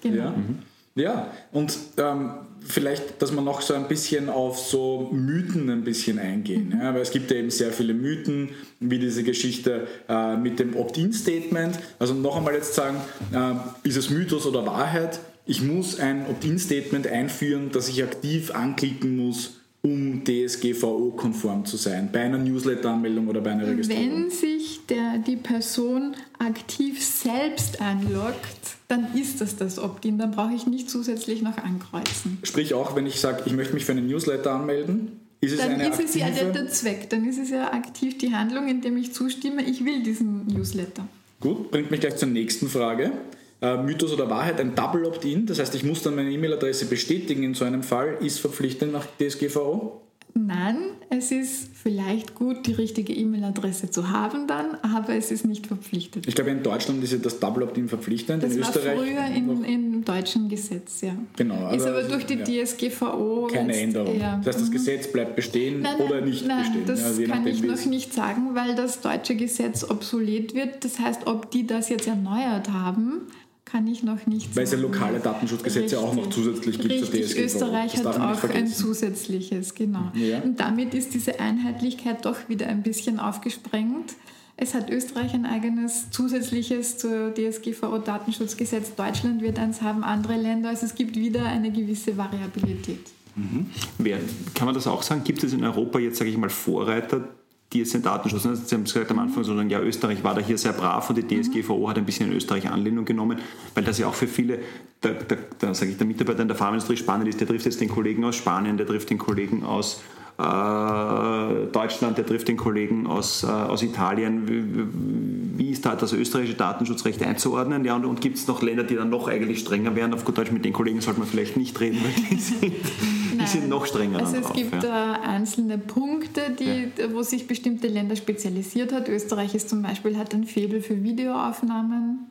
genau. 0.00 0.16
Ja, 0.16 0.30
mhm. 0.30 0.58
Ja. 0.98 1.30
und 1.52 1.76
ähm, 1.96 2.30
vielleicht, 2.68 3.20
dass 3.22 3.32
wir 3.32 3.40
noch 3.40 3.60
so 3.60 3.74
ein 3.74 3.88
bisschen 3.88 4.28
auf 4.28 4.58
so 4.58 5.08
Mythen 5.12 5.70
ein 5.70 5.84
bisschen 5.84 6.18
eingehen. 6.18 6.72
Mhm. 6.74 6.80
Ja, 6.80 6.94
weil 6.94 7.02
es 7.02 7.10
gibt 7.10 7.30
ja 7.30 7.38
eben 7.38 7.50
sehr 7.50 7.72
viele 7.72 7.94
Mythen, 7.94 8.50
wie 8.80 8.98
diese 8.98 9.22
Geschichte 9.22 9.86
äh, 10.08 10.36
mit 10.36 10.58
dem 10.58 10.76
Opt-in-Statement. 10.76 11.78
Also 11.98 12.14
noch 12.14 12.36
einmal 12.36 12.54
jetzt 12.54 12.74
sagen, 12.74 12.98
äh, 13.32 13.88
ist 13.88 13.96
es 13.96 14.10
Mythos 14.10 14.46
oder 14.46 14.66
Wahrheit? 14.66 15.18
Ich 15.46 15.62
muss 15.62 15.98
ein 15.98 16.26
Opt-in-Statement 16.26 17.06
einführen, 17.06 17.70
das 17.72 17.88
ich 17.88 18.02
aktiv 18.02 18.50
anklicken 18.50 19.16
muss, 19.16 19.60
um 19.82 20.22
DSGVO-konform 20.24 21.64
zu 21.64 21.76
sein, 21.76 22.10
bei 22.12 22.20
einer 22.20 22.38
Newsletter-Anmeldung 22.38 23.28
oder 23.28 23.40
bei 23.40 23.52
einer 23.52 23.66
Registrierung? 23.66 24.24
Wenn 24.24 24.30
sich 24.30 24.80
der, 24.88 25.18
die 25.18 25.36
Person 25.36 26.16
aktiv 26.38 27.02
selbst 27.04 27.80
anloggt, 27.80 28.77
dann 28.88 29.14
ist 29.14 29.40
das 29.40 29.56
das 29.56 29.78
Opt-in, 29.78 30.18
dann 30.18 30.30
brauche 30.30 30.54
ich 30.54 30.66
nicht 30.66 30.90
zusätzlich 30.90 31.42
noch 31.42 31.58
ankreuzen. 31.58 32.38
Sprich 32.42 32.72
auch, 32.72 32.96
wenn 32.96 33.06
ich 33.06 33.20
sage, 33.20 33.42
ich 33.44 33.52
möchte 33.52 33.74
mich 33.74 33.84
für 33.84 33.92
einen 33.92 34.06
Newsletter 34.06 34.52
anmelden, 34.52 35.20
ist 35.40 35.52
es 35.52 35.58
dann 35.58 35.72
eine 35.72 35.88
ist 35.88 36.00
es 36.00 36.14
ja 36.14 36.30
der, 36.30 36.50
der 36.52 36.68
Zweck, 36.68 37.10
dann 37.10 37.28
ist 37.28 37.38
es 37.38 37.50
ja 37.50 37.72
aktiv 37.72 38.18
die 38.18 38.34
Handlung, 38.34 38.66
indem 38.66 38.96
ich 38.96 39.12
zustimme, 39.12 39.62
ich 39.62 39.84
will 39.84 40.02
diesen 40.02 40.46
Newsletter. 40.46 41.06
Gut, 41.38 41.70
bringt 41.70 41.90
mich 41.90 42.00
gleich 42.00 42.16
zur 42.16 42.28
nächsten 42.28 42.68
Frage. 42.68 43.12
Äh, 43.60 43.76
Mythos 43.76 44.12
oder 44.12 44.30
Wahrheit, 44.30 44.58
ein 44.58 44.74
Double 44.74 45.04
Opt-in, 45.04 45.46
das 45.46 45.58
heißt, 45.58 45.74
ich 45.74 45.84
muss 45.84 46.02
dann 46.02 46.16
meine 46.16 46.30
E-Mail-Adresse 46.30 46.86
bestätigen 46.86 47.42
in 47.42 47.54
so 47.54 47.64
einem 47.64 47.82
Fall, 47.82 48.16
ist 48.20 48.40
verpflichtend 48.40 48.92
nach 48.92 49.06
DSGVO? 49.20 50.00
Nein, 50.34 50.76
es 51.10 51.32
ist 51.32 51.70
vielleicht 51.74 52.34
gut, 52.34 52.66
die 52.66 52.72
richtige 52.72 53.12
E-Mail-Adresse 53.12 53.90
zu 53.90 54.10
haben 54.10 54.46
dann, 54.46 54.76
aber 54.82 55.14
es 55.14 55.30
ist 55.30 55.44
nicht 55.44 55.66
verpflichtend. 55.66 56.28
Ich 56.28 56.34
glaube, 56.34 56.50
in 56.50 56.62
Deutschland 56.62 57.02
ist 57.02 57.12
ja 57.12 57.18
das 57.18 57.40
Double 57.40 57.62
Opt-in 57.62 57.88
verpflichtend. 57.88 58.42
Das 58.42 58.54
in 58.54 58.60
war 58.60 58.68
Österreich 58.68 58.98
früher 58.98 59.24
in, 59.26 59.64
im 59.64 60.04
deutschen 60.04 60.48
Gesetz, 60.48 61.00
ja. 61.00 61.14
Genau. 61.36 61.70
Ist 61.72 61.86
aber 61.86 62.02
durch 62.02 62.26
die 62.26 62.34
ja. 62.34 62.64
DSGVO... 62.64 63.48
Keine 63.52 63.76
Änderung. 63.76 64.18
Ja. 64.18 64.36
Das 64.36 64.56
heißt, 64.56 64.60
das 64.62 64.68
mhm. 64.68 64.72
Gesetz 64.72 65.12
bleibt 65.12 65.36
bestehen 65.36 65.82
nein, 65.82 65.96
oder 65.96 66.20
nicht 66.20 66.46
nein, 66.46 66.84
bestehen. 66.84 66.86
das 66.86 67.18
ja, 67.18 67.26
kann 67.26 67.46
ich 67.46 67.62
noch 67.62 67.86
nicht 67.86 68.12
sagen, 68.12 68.54
weil 68.54 68.74
das 68.74 69.00
deutsche 69.00 69.34
Gesetz 69.34 69.84
obsolet 69.84 70.54
wird. 70.54 70.84
Das 70.84 70.98
heißt, 70.98 71.26
ob 71.26 71.50
die 71.50 71.66
das 71.66 71.88
jetzt 71.88 72.06
erneuert 72.06 72.70
haben 72.70 73.22
kann 73.70 73.86
ich 73.86 74.02
noch 74.02 74.26
nicht 74.26 74.56
Weil 74.56 74.64
es 74.64 74.72
ja 74.72 74.78
lokale 74.78 75.20
Datenschutzgesetze 75.20 75.96
Richtig. 75.96 75.98
auch 75.98 76.14
noch 76.14 76.30
zusätzlich 76.30 76.78
gibt 76.78 76.90
Richtig. 76.90 77.10
zur 77.10 77.20
DSGVO. 77.20 77.44
Österreich 77.44 77.92
das 77.92 78.04
hat 78.04 78.20
auch 78.20 78.50
ein 78.50 78.66
zusätzliches, 78.66 79.74
genau. 79.74 80.10
Ja. 80.14 80.40
Und 80.40 80.58
damit 80.58 80.94
ist 80.94 81.14
diese 81.14 81.38
Einheitlichkeit 81.38 82.24
doch 82.24 82.48
wieder 82.48 82.66
ein 82.66 82.82
bisschen 82.82 83.20
aufgesprengt. 83.20 84.14
Es 84.56 84.74
hat 84.74 84.90
Österreich 84.90 85.34
ein 85.34 85.46
eigenes 85.46 86.10
zusätzliches 86.10 86.98
zur 86.98 87.32
DSGVO-Datenschutzgesetz. 87.32 88.94
Deutschland 88.96 89.42
wird 89.42 89.58
eins 89.58 89.82
haben, 89.82 90.02
andere 90.02 90.36
Länder. 90.36 90.70
Also 90.70 90.86
es 90.86 90.94
gibt 90.94 91.14
wieder 91.14 91.44
eine 91.44 91.70
gewisse 91.70 92.16
Variabilität. 92.16 93.06
Mhm. 93.36 93.66
Wer, 93.98 94.18
kann 94.54 94.66
man 94.66 94.74
das 94.74 94.86
auch 94.86 95.02
sagen? 95.02 95.22
Gibt 95.22 95.44
es 95.44 95.52
in 95.52 95.62
Europa 95.62 95.98
jetzt, 96.00 96.18
sage 96.18 96.30
ich 96.30 96.36
mal, 96.36 96.50
Vorreiter, 96.50 97.28
die 97.72 97.80
jetzt 97.80 97.92
den 97.92 98.02
Datenschutz, 98.02 98.42
Sie 98.42 98.74
haben 98.74 98.84
es 98.84 98.94
gesagt 98.94 99.10
am 99.10 99.18
Anfang, 99.18 99.44
sondern 99.44 99.68
ja, 99.68 99.80
Österreich 99.80 100.24
war 100.24 100.34
da 100.34 100.40
hier 100.40 100.56
sehr 100.56 100.72
brav 100.72 101.10
und 101.10 101.16
die 101.16 101.42
DSGVO 101.42 101.88
hat 101.88 101.98
ein 101.98 102.06
bisschen 102.06 102.30
in 102.30 102.36
Österreich 102.36 102.70
Anlehnung 102.70 103.04
genommen, 103.04 103.38
weil 103.74 103.84
das 103.84 103.98
ja 103.98 104.06
auch 104.06 104.14
für 104.14 104.26
viele, 104.26 104.60
der, 105.02 105.14
der, 105.14 105.38
der, 105.60 105.74
sage 105.74 105.90
ich, 105.90 105.98
der 105.98 106.06
Mitarbeiter 106.06 106.40
in 106.40 106.48
der 106.48 106.56
Pharmaindustrie 106.56 106.96
spannend 106.96 107.28
ist. 107.28 107.40
Der 107.40 107.46
trifft 107.46 107.66
jetzt 107.66 107.80
den 107.80 107.90
Kollegen 107.90 108.24
aus 108.24 108.36
Spanien, 108.36 108.78
der 108.78 108.86
trifft 108.86 109.10
den 109.10 109.18
Kollegen 109.18 109.64
aus 109.64 110.00
Deutschland, 110.38 112.16
der 112.16 112.24
trifft 112.24 112.46
den 112.46 112.56
Kollegen 112.56 113.08
aus, 113.08 113.42
äh, 113.42 113.48
aus 113.48 113.82
Italien. 113.82 114.46
Wie, 114.46 115.58
wie, 115.58 115.70
ist 115.70 115.84
da 115.84 115.96
das 115.96 116.12
österreichische 116.12 116.56
Datenschutzrecht 116.56 117.20
einzuordnen? 117.24 117.84
Ja, 117.84 117.96
und, 117.96 118.04
und 118.04 118.20
gibt 118.20 118.36
es 118.36 118.46
noch 118.46 118.62
Länder, 118.62 118.84
die 118.84 118.94
dann 118.94 119.10
noch 119.10 119.26
eigentlich 119.26 119.58
strenger 119.58 119.96
wären? 119.96 120.14
Auf 120.14 120.24
gut 120.24 120.38
Deutsch, 120.38 120.52
mit 120.52 120.64
den 120.64 120.72
Kollegen 120.72 121.00
sollte 121.00 121.18
man 121.18 121.28
vielleicht 121.28 121.56
nicht 121.56 121.80
reden, 121.80 121.98
weil 122.04 122.12
die 122.30 122.40
sind, 122.40 122.62
die 122.62 123.46
sind 123.46 123.68
noch 123.68 123.84
strenger. 123.84 124.20
Also 124.20 124.36
es 124.36 124.46
drauf, 124.46 124.52
gibt 124.56 124.84
ja. 124.84 125.14
äh, 125.14 125.26
einzelne 125.26 125.76
Punkte, 125.76 126.54
die, 126.56 126.92
ja. 126.96 127.12
wo 127.12 127.22
sich 127.22 127.48
bestimmte 127.48 127.88
Länder 127.88 128.14
spezialisiert 128.14 128.92
hat. 128.92 129.08
Österreich 129.08 129.56
ist 129.56 129.68
zum 129.68 129.82
Beispiel 129.82 130.16
hat 130.16 130.32
ein 130.34 130.44
Faible 130.44 130.80
für 130.82 131.02
Videoaufnahmen 131.02 132.30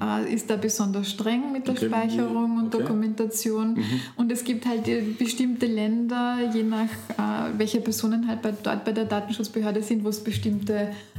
äh, 0.00 0.32
ist 0.32 0.48
da 0.48 0.56
besonders 0.56 1.10
streng 1.10 1.52
mit 1.52 1.66
der 1.66 1.74
okay. 1.74 1.86
Speicherung 1.86 2.58
und 2.58 2.74
okay. 2.74 2.82
Dokumentation. 2.82 3.74
Mhm. 3.74 4.00
Und 4.16 4.32
es 4.32 4.44
gibt 4.44 4.66
halt 4.66 5.18
bestimmte 5.18 5.66
Länder, 5.66 6.38
je 6.52 6.62
nach 6.62 6.84
äh, 6.84 7.52
welche 7.58 7.80
Personen 7.80 8.26
halt 8.26 8.42
bei, 8.42 8.52
dort 8.62 8.84
bei 8.84 8.92
der 8.92 9.04
Datenschutzbehörde 9.04 9.82
sind, 9.82 10.04
wo 10.04 10.08
es 10.08 10.22
bestimmte 10.22 10.74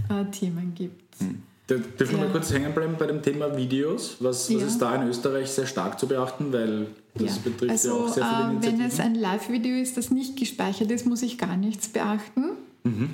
äh, 0.09 0.25
Themen 0.31 0.73
gibt. 0.75 1.21
Mhm. 1.21 1.43
Dürfen 1.69 1.97
wir 1.97 2.17
ja. 2.17 2.25
mal 2.25 2.31
kurz 2.31 2.51
hängen 2.51 2.73
bleiben 2.73 2.95
bei 2.99 3.07
dem 3.07 3.21
Thema 3.21 3.55
Videos? 3.55 4.17
Was, 4.19 4.53
was 4.53 4.61
ja. 4.61 4.67
ist 4.67 4.79
da 4.79 4.95
in 4.95 5.07
Österreich 5.07 5.49
sehr 5.49 5.65
stark 5.65 5.97
zu 5.97 6.07
beachten? 6.07 6.51
Weil 6.51 6.87
das 7.15 7.37
ja. 7.37 7.41
betrifft 7.43 7.71
also, 7.71 7.87
ja 7.87 7.95
auch 7.95 8.09
sehr 8.09 8.25
viele 8.25 8.37
äh, 8.37 8.51
Initiativen. 8.51 8.79
Wenn 8.79 8.87
es 8.87 8.99
ein 8.99 9.15
Live-Video 9.15 9.75
ist, 9.77 9.95
das 9.97 10.11
nicht 10.11 10.37
gespeichert 10.37 10.91
ist, 10.91 11.05
muss 11.05 11.21
ich 11.21 11.37
gar 11.37 11.55
nichts 11.55 11.87
beachten. 11.87 12.43
Mhm. 12.83 13.09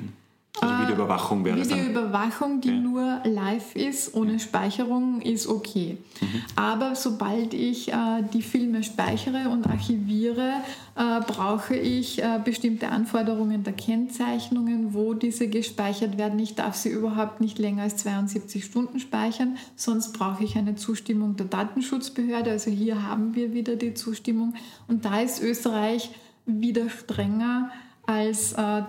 Also 0.62 0.74
äh, 0.74 0.82
Videoüberwachung 0.82 1.46
wäre 1.46 1.60
es 1.60 1.70
Videoüberwachung, 1.70 2.60
die 2.62 2.70
ja. 2.70 2.76
nur 2.76 3.22
live 3.24 3.76
ist, 3.76 4.14
ohne 4.14 4.40
Speicherung, 4.40 5.22
ist 5.22 5.48
okay. 5.48 5.98
Mhm. 6.20 6.42
Aber 6.56 6.96
sobald 6.96 7.54
ich 7.54 7.92
äh, 7.92 8.24
die 8.34 8.42
Filme 8.42 8.84
speichere 8.84 9.50
und 9.50 9.68
archiviere, 9.68 10.54
äh, 10.96 11.22
brauche 11.22 11.76
ich 11.76 12.22
äh, 12.22 12.40
bestimmte 12.44 12.90
Anforderungen 12.90 13.64
der 13.64 13.74
Kennzeichnungen, 13.74 14.94
wo 14.94 15.14
diese 15.14 15.48
gespeichert 15.48 16.18
werden. 16.18 16.40
Ich 16.40 16.56
darf 16.56 16.76
sie 16.76 16.90
überhaupt 16.90 17.42
nicht 17.42 17.60
länger 17.60 17.84
als 17.84 17.98
72 17.98 18.66
Stunden 18.66 19.00
speichern, 19.00 19.58
sonst 19.76 20.14
brauche 20.14 20.44
ich 20.44 20.58
eine 20.58 20.76
Zustimmung 20.76 21.36
der 21.36 21.46
Datenschutzbehörde. 21.46 22.52
Also 22.52 22.72
hier 22.72 23.08
haben 23.08 23.36
wir 23.36 23.54
wieder 23.54 23.76
die 23.76 23.94
Zustimmung. 23.94 24.56
Und 24.88 25.06
da 25.06 25.22
ist 25.22 25.42
Österreich 25.42 26.12
wieder 26.46 26.90
strenger 26.90 27.70
als 28.10 28.54
äh, 28.54 28.82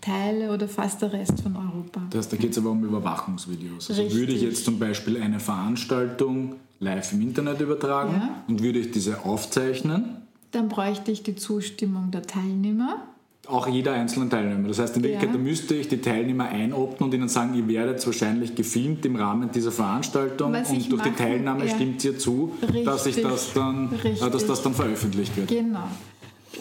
Teile 0.00 0.52
oder 0.52 0.68
fast 0.68 1.02
der 1.02 1.12
Rest 1.12 1.40
von 1.40 1.56
Europa. 1.56 2.02
Das 2.10 2.28
da 2.28 2.36
geht 2.36 2.52
es 2.52 2.58
aber 2.58 2.70
um 2.70 2.84
Überwachungsvideos. 2.84 3.90
Also 3.90 4.02
Richtig. 4.02 4.20
würde 4.20 4.32
ich 4.32 4.42
jetzt 4.42 4.64
zum 4.64 4.78
Beispiel 4.78 5.20
eine 5.20 5.40
Veranstaltung 5.40 6.54
live 6.78 7.12
im 7.12 7.20
Internet 7.20 7.60
übertragen 7.60 8.14
ja. 8.14 8.44
und 8.46 8.62
würde 8.62 8.78
ich 8.78 8.92
diese 8.92 9.24
aufzeichnen? 9.24 10.18
Dann 10.52 10.68
bräuchte 10.68 11.10
ich 11.10 11.24
die 11.24 11.34
Zustimmung 11.34 12.12
der 12.12 12.22
Teilnehmer. 12.22 13.02
Auch 13.48 13.66
jeder 13.66 13.94
einzelne 13.94 14.28
Teilnehmer. 14.28 14.68
Das 14.68 14.78
heißt, 14.78 14.96
in 14.96 15.02
Wirklichkeit, 15.02 15.34
ja. 15.34 15.40
müsste 15.40 15.74
ich 15.74 15.88
die 15.88 16.00
Teilnehmer 16.00 16.44
einopten 16.44 17.02
und 17.02 17.12
ihnen 17.12 17.28
sagen, 17.28 17.54
ihr 17.54 17.66
werdet 17.66 18.06
wahrscheinlich 18.06 18.54
gefilmt 18.54 19.04
im 19.04 19.16
Rahmen 19.16 19.50
dieser 19.50 19.72
Veranstaltung 19.72 20.52
Was 20.52 20.70
und 20.70 20.88
durch 20.88 21.00
machen, 21.00 21.12
die 21.16 21.22
Teilnahme 21.22 21.66
ja. 21.66 21.74
stimmt 21.74 22.04
ihr 22.04 22.16
zu, 22.16 22.52
Richtig. 22.62 22.84
dass, 22.84 23.06
ich 23.06 23.20
das 23.20 23.52
dann, 23.52 23.90
äh, 24.04 24.30
dass 24.30 24.46
das 24.46 24.62
dann 24.62 24.74
veröffentlicht 24.74 25.36
wird. 25.36 25.48
Genau. 25.48 25.88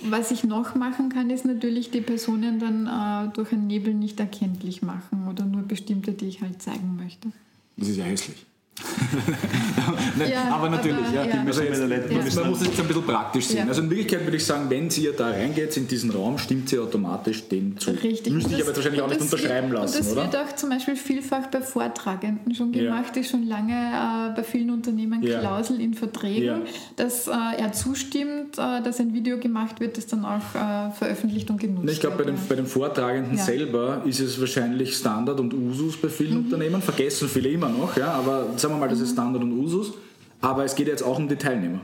Was 0.04 0.32
ich 0.32 0.44
noch 0.44 0.76
machen 0.76 1.10
kann, 1.10 1.30
ist 1.30 1.46
natürlich 1.46 1.92
die 1.92 2.02
Personen 2.02 2.60
dann 2.60 2.88
äh, 2.88 3.34
durch 3.34 3.52
einen 3.52 3.68
Nebel 3.68 3.94
nicht 3.94 4.20
erkenntlich 4.20 4.82
machen 4.82 5.28
oder 5.28 5.46
nur 5.46 5.64
bestimmte, 5.64 6.14
die 6.14 6.28
ich 6.28 6.42
halt 6.42 6.62
zeigen 6.62 6.96
möchte. 6.96 7.30
Das 7.78 7.90
ist 7.90 7.98
ja 7.98 8.06
hässlich. 8.06 8.46
Nein, 10.18 10.32
Ja, 10.32 10.54
aber 10.56 10.70
natürlich, 10.70 10.98
aber- 10.98 11.16
ja. 11.16 11.26
ja. 11.26 11.44
Also 11.46 11.62
jetzt, 11.64 11.80
letzten- 11.88 12.40
man, 12.42 12.50
muss 12.50 12.62
es 12.62 12.68
jetzt 12.68 12.80
ein 12.80 12.88
bisschen 12.88 13.04
praktisch 13.06 13.46
sehen. 13.48 13.58
Ja. 13.60 13.66
Also 13.68 13.82
in 13.82 13.90
Wirklichkeit 13.90 14.24
würde 14.24 14.38
ich 14.38 14.46
sagen, 14.46 14.66
wenn 14.70 14.90
ihr 14.90 15.14
da 15.14 15.30
reingeht 15.30 15.76
in 15.78 15.88
diesen 15.88 16.12
Raum, 16.12 16.38
stimmt 16.38 16.70
sie 16.70 16.80
automatisch 16.80 17.48
dem 17.48 17.78
zu. 17.78 17.92
Richtig. 17.92 18.34
Müsste 18.34 18.54
ich 18.56 18.56
aber 18.56 18.58
das- 18.58 18.68
jetzt 18.68 18.76
wahrscheinlich 18.78 19.02
auch 19.02 19.10
nicht 19.10 19.22
unterschreiben 19.22 19.70
wird, 19.72 19.82
lassen, 19.82 19.98
Und 19.98 20.06
das 20.06 20.12
oder? 20.14 20.24
wird 20.24 20.36
auch 20.38 20.56
zum 20.56 20.70
Beispiel 20.70 20.96
vielfach 20.96 21.48
bei 21.48 21.62
Vortragenden 21.62 22.54
schon 22.56 22.74
Ja. 22.74 22.84
gemacht, 22.84 23.16
ist 23.18 23.30
schon 23.32 23.48
lange 23.48 23.74
äh, 23.74 24.36
bei 24.36 24.44
vielen 24.44 24.70
Unternehmen 24.72 25.22
Ja. 25.24 25.40
Klausel 25.40 25.80
in 25.82 25.94
Verträgen, 25.94 26.44
Ja. 26.44 26.60
dass 26.96 27.28
äh, 27.28 27.32
er 27.58 27.72
zustimmt, 27.72 28.58
äh, 28.58 28.82
dass 28.84 29.00
ein 29.00 29.14
Video 29.14 29.38
gemacht 29.38 29.80
wird, 29.80 29.98
das 29.98 30.08
dann 30.08 30.26
auch 30.26 30.40
äh, 30.56 30.92
veröffentlicht 30.92 31.50
und 31.50 31.60
genutzt 31.60 31.90
Ich 31.92 32.00
glaube, 32.00 32.18
bei 32.18 32.26
wird. 32.26 32.38
den, 32.38 32.48
bei 32.48 32.56
den 32.56 32.66
Vortragenden 32.66 33.38
Ja. 33.38 33.44
selber 33.44 34.02
ist 34.06 34.20
es 34.20 34.40
wahrscheinlich 34.40 34.96
Standard 34.96 35.40
und 35.40 35.54
Usus 35.54 35.98
bei 35.98 36.10
vielen 36.10 36.34
Mhm. 36.40 36.46
Unternehmen. 36.46 36.82
Vergessen 36.82 37.28
viele 37.30 37.50
immer 37.50 37.70
noch, 37.70 37.96
ja, 37.98 38.12
aber 38.14 38.48
sagen 38.70 38.80
wir 38.80 38.86
mal, 38.88 38.90
das 38.90 39.00
ist 39.00 39.12
Standard 39.14 39.42
und 39.44 39.52
Usus. 39.52 39.94
Aber 40.42 40.64
es 40.64 40.76
geht 40.76 40.88
jetzt 40.88 41.04
auch 41.04 41.18
um 41.18 41.28
die 41.28 41.36
Teilnehmer. 41.36 41.82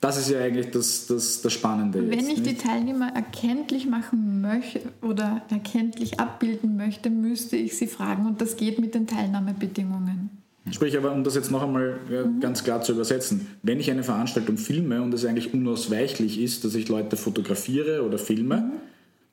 Das 0.00 0.18
ist 0.18 0.28
ja 0.28 0.40
eigentlich 0.40 0.70
das, 0.70 1.06
das, 1.06 1.40
das 1.40 1.52
Spannende. 1.52 2.10
Wenn 2.10 2.18
jetzt, 2.18 2.28
ich 2.28 2.42
die 2.42 2.50
nicht? 2.50 2.60
Teilnehmer 2.66 3.08
erkenntlich 3.14 3.86
machen 3.86 4.42
möchte 4.42 4.80
oder 5.00 5.42
erkenntlich 5.48 6.20
abbilden 6.20 6.76
möchte, 6.76 7.08
müsste 7.08 7.56
ich 7.56 7.78
sie 7.78 7.86
fragen 7.86 8.26
und 8.26 8.40
das 8.42 8.56
geht 8.58 8.78
mit 8.78 8.94
den 8.94 9.06
Teilnahmebedingungen. 9.06 10.28
Sprich 10.70 10.96
aber, 10.98 11.12
um 11.12 11.24
das 11.24 11.34
jetzt 11.34 11.50
noch 11.50 11.62
einmal 11.62 11.98
Mhm. 12.10 12.40
ganz 12.40 12.64
klar 12.64 12.82
zu 12.82 12.92
übersetzen, 12.92 13.46
wenn 13.62 13.80
ich 13.80 13.90
eine 13.90 14.02
Veranstaltung 14.02 14.58
filme 14.58 15.00
und 15.00 15.14
es 15.14 15.24
eigentlich 15.24 15.54
unausweichlich 15.54 16.38
ist, 16.40 16.64
dass 16.64 16.74
ich 16.74 16.88
Leute 16.88 17.16
fotografiere 17.16 18.02
oder 18.04 18.18
filme, 18.18 18.72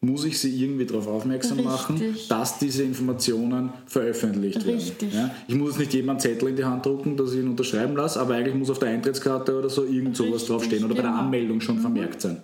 muss 0.04 0.26
ich 0.26 0.40
sie 0.40 0.64
irgendwie 0.64 0.86
darauf 0.86 1.08
aufmerksam 1.08 1.60
Richtig. 1.60 1.66
machen, 1.66 2.16
dass 2.28 2.58
diese 2.58 2.84
Informationen 2.84 3.70
veröffentlicht 3.86 4.66
Richtig. 4.66 5.14
werden. 5.14 5.30
Ja? 5.30 5.36
Ich 5.48 5.54
muss 5.54 5.70
jetzt 5.70 5.80
nicht 5.80 5.94
jedem 5.94 6.10
einen 6.10 6.20
Zettel 6.20 6.50
in 6.50 6.56
die 6.56 6.66
Hand 6.66 6.86
drucken, 6.86 7.16
dass 7.16 7.34
ich 7.34 7.40
ihn 7.40 7.48
unterschreiben 7.48 7.96
lasse, 7.96 8.20
aber 8.20 8.34
eigentlich 8.34 8.56
muss 8.56 8.72
auf 8.72 8.80
der 8.80 8.90
Eintrittskarte 8.90 9.56
oder 9.58 9.70
so 9.70 9.86
irgend 9.86 10.18
sowas 10.18 10.34
Richtig, 10.34 10.48
draufstehen 10.48 10.84
oder 10.86 10.96
bei 10.96 11.04
der 11.04 11.12
genau. 11.12 11.24
Anmeldung 11.24 11.62
schon 11.62 11.80
vermerkt 11.80 12.22
sein. 12.22 12.38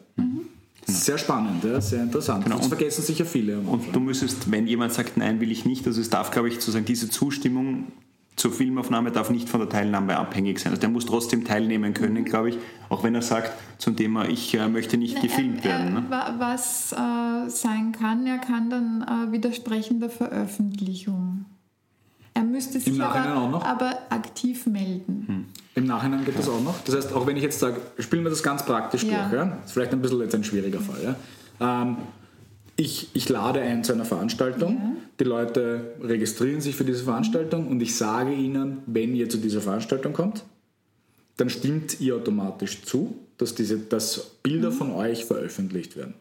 Sehr 0.86 1.18
spannend, 1.18 1.64
ja, 1.64 1.82
sehr 1.82 2.04
interessant. 2.04 2.46
Genau. 2.46 2.58
Das 2.58 2.68
vergessen 2.68 3.02
sicher 3.02 3.26
viele. 3.26 3.60
Und 3.60 3.94
du 3.94 4.00
müsstest, 4.00 4.50
wenn 4.50 4.68
jemand 4.68 4.94
sagt, 4.94 5.18
nein, 5.18 5.42
will 5.42 5.52
ich 5.52 5.66
nicht, 5.66 5.86
also 5.86 6.00
es 6.00 6.10
darf, 6.10 6.32
glaube 6.32 6.48
ich, 6.48 6.56
sozusagen 6.56 6.86
diese 6.86 7.10
Zustimmung 7.10 7.88
zur 8.38 8.52
Filmaufnahme 8.52 9.12
darf 9.12 9.32
nicht 9.32 9.50
von 9.50 9.60
der 9.62 9.68
Teilnahme 9.70 10.16
abhängig 10.16 10.60
sein. 10.60 10.72
Also 10.72 10.80
der 10.80 10.90
muss 10.90 11.08
trotzdem 11.08 11.44
teilnehmen 11.44 11.94
können, 11.96 12.24
glaube 12.24 12.50
ich, 12.52 12.58
auch 12.88 13.04
wenn 13.04 13.16
er 13.16 13.24
sagt 13.24 13.52
zum 13.80 13.96
Thema, 13.96 14.28
ich 14.30 14.54
äh, 14.54 14.68
möchte 14.70 14.96
nicht 14.96 15.20
gefilmt 15.22 15.66
Er- 15.66 15.72
werden. 15.72 15.96
er- 15.96 16.02
Ne? 16.02 16.10
wa- 16.10 16.36
Was 16.38 16.94
äh, 16.94 17.50
sein 17.50 17.92
kann, 17.92 18.26
er 18.28 18.38
kann 18.38 18.70
dann 18.70 19.02
äh, 19.02 19.32
widersprechen 19.32 20.00
der 20.00 20.12
Veröffentlichung. 20.12 21.46
Er 22.36 22.44
müsste 22.44 22.80
sich 22.80 22.96
Nachhinein 22.96 23.32
aber, 23.32 23.42
auch 23.42 23.50
noch? 23.50 23.66
aber 23.66 23.98
aktiv 24.12 24.68
melden. 24.68 25.48
Im 25.74 25.86
Nachhinein 25.86 26.24
geht 26.24 26.38
das 26.38 26.48
auch 26.48 26.62
noch. 26.62 26.76
Das 26.86 26.96
heißt, 26.96 27.14
auch 27.14 27.26
wenn 27.26 27.38
ich 27.38 27.42
jetzt 27.44 27.60
sage, 27.60 27.78
spielen 27.98 28.22
wir 28.24 28.30
das 28.30 28.44
ganz 28.44 28.64
praktisch 28.64 29.02
Ja. 29.04 29.24
durch, 29.24 29.34
ja? 29.34 29.46
das 29.46 29.66
ist 29.66 29.72
vielleicht 29.72 29.94
ein 29.94 30.02
bisschen 30.02 30.20
jetzt 30.22 30.36
ein 30.36 30.44
schwieriger 30.44 30.80
Fall. 30.80 31.16
Ja? 31.60 31.82
Ähm, 31.82 31.98
ich, 32.78 33.10
ich 33.14 33.28
lade 33.28 33.60
ein 33.60 33.84
zu 33.84 33.94
einer 33.94 34.06
Veranstaltung, 34.06 34.76
Ja. 34.78 34.96
die 35.20 35.24
Leute 35.24 35.96
registrieren 36.02 36.62
sich 36.62 36.76
für 36.76 36.86
diese 36.86 37.04
Veranstaltung 37.04 37.68
und 37.68 37.82
ich 37.82 37.96
sage 37.96 38.34
ihnen, 38.34 38.80
wenn 38.86 39.16
ihr 39.16 39.30
zu 39.30 39.38
dieser 39.38 39.62
Veranstaltung 39.62 40.14
kommt, 40.14 40.44
dann 41.38 41.50
stimmt 41.50 42.00
ihr 42.00 42.16
automatisch 42.16 42.84
zu, 42.84 43.16
dass, 43.38 43.54
diese, 43.56 43.78
dass 43.78 44.32
Bilder 44.44 44.72
von 44.72 44.92
euch 44.92 45.26
veröffentlicht 45.26 45.96
werden. 45.96 46.14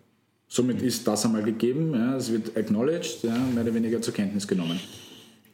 Somit 0.49 0.81
ist 0.83 1.07
das 1.07 1.25
einmal 1.25 1.43
gegeben, 1.43 1.93
ja, 1.95 2.17
es 2.17 2.31
wird 2.31 2.57
acknowledged, 2.57 3.23
ja, 3.23 3.37
mehr 3.55 3.65
oder 3.65 3.75
weniger 3.75 4.01
zur 4.01 4.15
Kenntnis 4.15 4.47
genommen. 4.47 4.79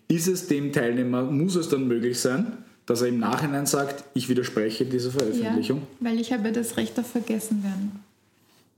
Ist 0.09 0.29
es 0.29 0.47
dem 0.47 0.73
Teilnehmer, 0.73 1.23
muss 1.23 1.57
es 1.57 1.69
dann 1.69 1.89
möglich 1.89 2.19
sein, 2.21 2.59
dass 2.87 3.01
er 3.01 3.09
im 3.09 3.19
Nachhinein 3.19 3.65
sagt, 3.67 4.05
ich 4.15 4.29
widerspreche 4.29 4.85
dieser 4.85 5.11
Veröffentlichung? 5.11 5.83
Ja, 6.01 6.11
weil 6.11 6.21
ich 6.21 6.33
habe 6.33 6.53
das 6.53 6.77
Recht 6.77 6.99
auf 6.99 7.07
Vergessenwerden. 7.07 7.93
Und 7.93 8.01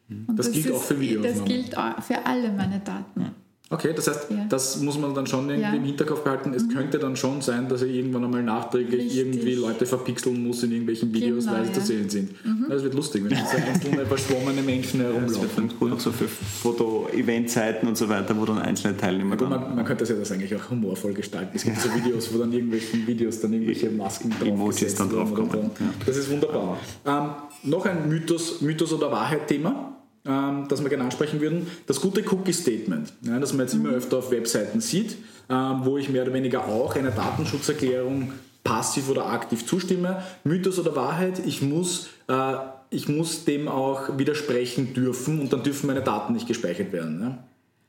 Hm. 0.09 0.27
Das 0.37 0.53
gilt 0.53 0.73
auch 0.73 0.83
für 0.83 1.01
Videoaufnahmen. 1.01 1.39
Das 1.39 1.49
gilt 1.49 1.77
auch 1.77 2.03
für 2.03 2.27
alle 2.27 2.53
meine 2.53 2.81
Daten. 2.81 3.35
Okay, 3.75 3.93
das 3.95 4.09
heißt, 4.09 4.31
Ja. 4.31 4.47
das 4.49 4.81
muss 4.81 4.99
man 4.99 5.15
dann 5.15 5.27
schon 5.27 5.49
irgendwie 5.49 5.63
Ja. 5.63 5.71
Mhm. 5.71 5.77
im 5.79 5.85
Hinterkopf 5.85 6.21
behalten. 6.23 6.55
Es 6.55 6.69
könnte 6.69 6.99
dann 6.99 7.17
schon 7.17 7.43
sein, 7.43 7.69
dass 7.69 7.83
er 7.83 7.89
irgendwann 7.89 8.25
einmal 8.25 8.43
nachträglich 8.43 9.03
Richtig. 9.03 9.19
irgendwie 9.19 9.55
Leute 9.55 9.85
verpixeln 9.87 10.43
muss 10.47 10.63
in 10.63 10.71
irgendwelchen 10.73 11.13
Videos, 11.13 11.45
Genau, 11.45 11.57
weil 11.57 11.67
sie 11.67 11.73
zu 11.73 11.81
ja. 11.81 11.85
Mhm. 11.85 12.09
sehen 12.09 12.11
sind. 12.11 12.31
Das 12.69 12.83
wird 12.83 12.95
lustig, 12.95 13.25
wenn 13.25 13.31
so 13.37 13.57
einzelne 13.71 14.07
verschwommene 14.07 14.63
Menschen 14.63 15.01
Das 15.01 15.09
wird 15.13 15.17
herumlaufen. 15.23 15.69
dann 15.69 15.79
gut 15.79 15.93
auch 15.93 16.01
so 16.01 16.11
für 16.13 16.29
Foto-Event-Zeiten 16.29 17.87
und 17.87 17.97
so 17.97 18.09
weiter, 18.09 18.37
wo 18.39 18.45
dann 18.45 18.59
einzelne 18.59 18.97
Teilnehmer 18.97 19.37
dann 19.37 19.51
man, 19.51 19.75
man 19.77 19.85
könnte 19.85 20.03
das 20.03 20.09
ja 20.11 20.17
das 20.17 20.31
eigentlich 20.33 20.55
auch 20.55 20.71
humorvoll 20.71 21.13
gestalten. 21.15 21.51
Es 21.55 21.65
gibt 21.65 21.79
so 21.81 21.89
Videos, 21.95 22.33
wo 22.33 22.39
dann 22.39 22.53
irgendwelchen 22.53 23.07
Videos 23.07 23.41
dann 23.41 23.53
irgendwelche 23.53 23.91
Masken 23.91 24.31
drauf 24.31 24.49
Emojis 24.49 24.95
dann 24.95 25.11
draufkommen, 25.11 25.51
so. 25.51 25.57
ja. 25.59 25.91
Das 26.07 26.17
ist 26.17 26.31
wunderbar. 26.31 26.79
Ähm, 27.07 27.31
noch 27.71 27.87
ein 27.87 28.09
Mythos, 28.09 28.61
Mythos 28.61 28.93
oder 28.93 29.11
Wahrheit-Thema, 29.11 29.97
ähm, 30.27 30.67
das 30.69 30.83
wir 30.83 30.89
gerne 30.89 31.05
ansprechen 31.05 31.41
würden. 31.41 31.67
Das 31.87 32.01
gute 32.01 32.23
Cookie-Statement, 32.23 33.13
ja, 33.23 33.39
das 33.39 33.53
man 33.53 33.67
jetzt 33.67 33.75
immer 33.75 33.91
öfter 33.91 34.19
auf 34.19 34.31
Webseiten 34.31 34.81
sieht, 34.81 35.17
ähm, 35.51 35.81
wo 35.83 35.99
ich 35.99 36.09
mehr 36.09 36.23
oder 36.23 36.33
weniger 36.33 36.67
auch 36.67 36.97
einer 36.97 37.11
Datenschutzerklärung 37.11 38.33
passiv 38.63 39.11
oder 39.11 39.27
aktiv 39.27 39.67
zustimme. 39.67 40.23
Mythos 40.43 40.79
oder 40.79 40.97
Wahrheit, 40.97 41.47
ich 41.47 41.61
muss, 41.61 42.09
äh, 42.29 42.55
ich 42.91 43.09
muss 43.09 43.45
dem 43.45 43.69
auch 43.69 44.19
widersprechen 44.19 44.95
dürfen 44.95 45.41
und 45.41 45.53
dann 45.53 45.63
dürfen 45.63 45.87
meine 45.87 46.01
Daten 46.01 46.33
nicht 46.33 46.49
gespeichert 46.49 46.93
werden. 46.93 47.19
Ne? 47.19 47.39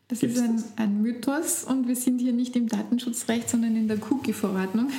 Das 0.10 0.20
Gibt's 0.20 0.38
ist 0.38 0.44
ein, 0.44 0.64
ein 0.76 1.02
Mythos 1.02 1.64
und 1.64 1.88
wir 1.88 1.96
sind 1.96 2.20
hier 2.20 2.34
nicht 2.34 2.56
im 2.56 2.68
Datenschutzrecht, 2.68 3.50
sondern 3.50 3.76
in 3.76 3.88
der 3.88 3.98
Cookie-Verordnung, 4.12 4.90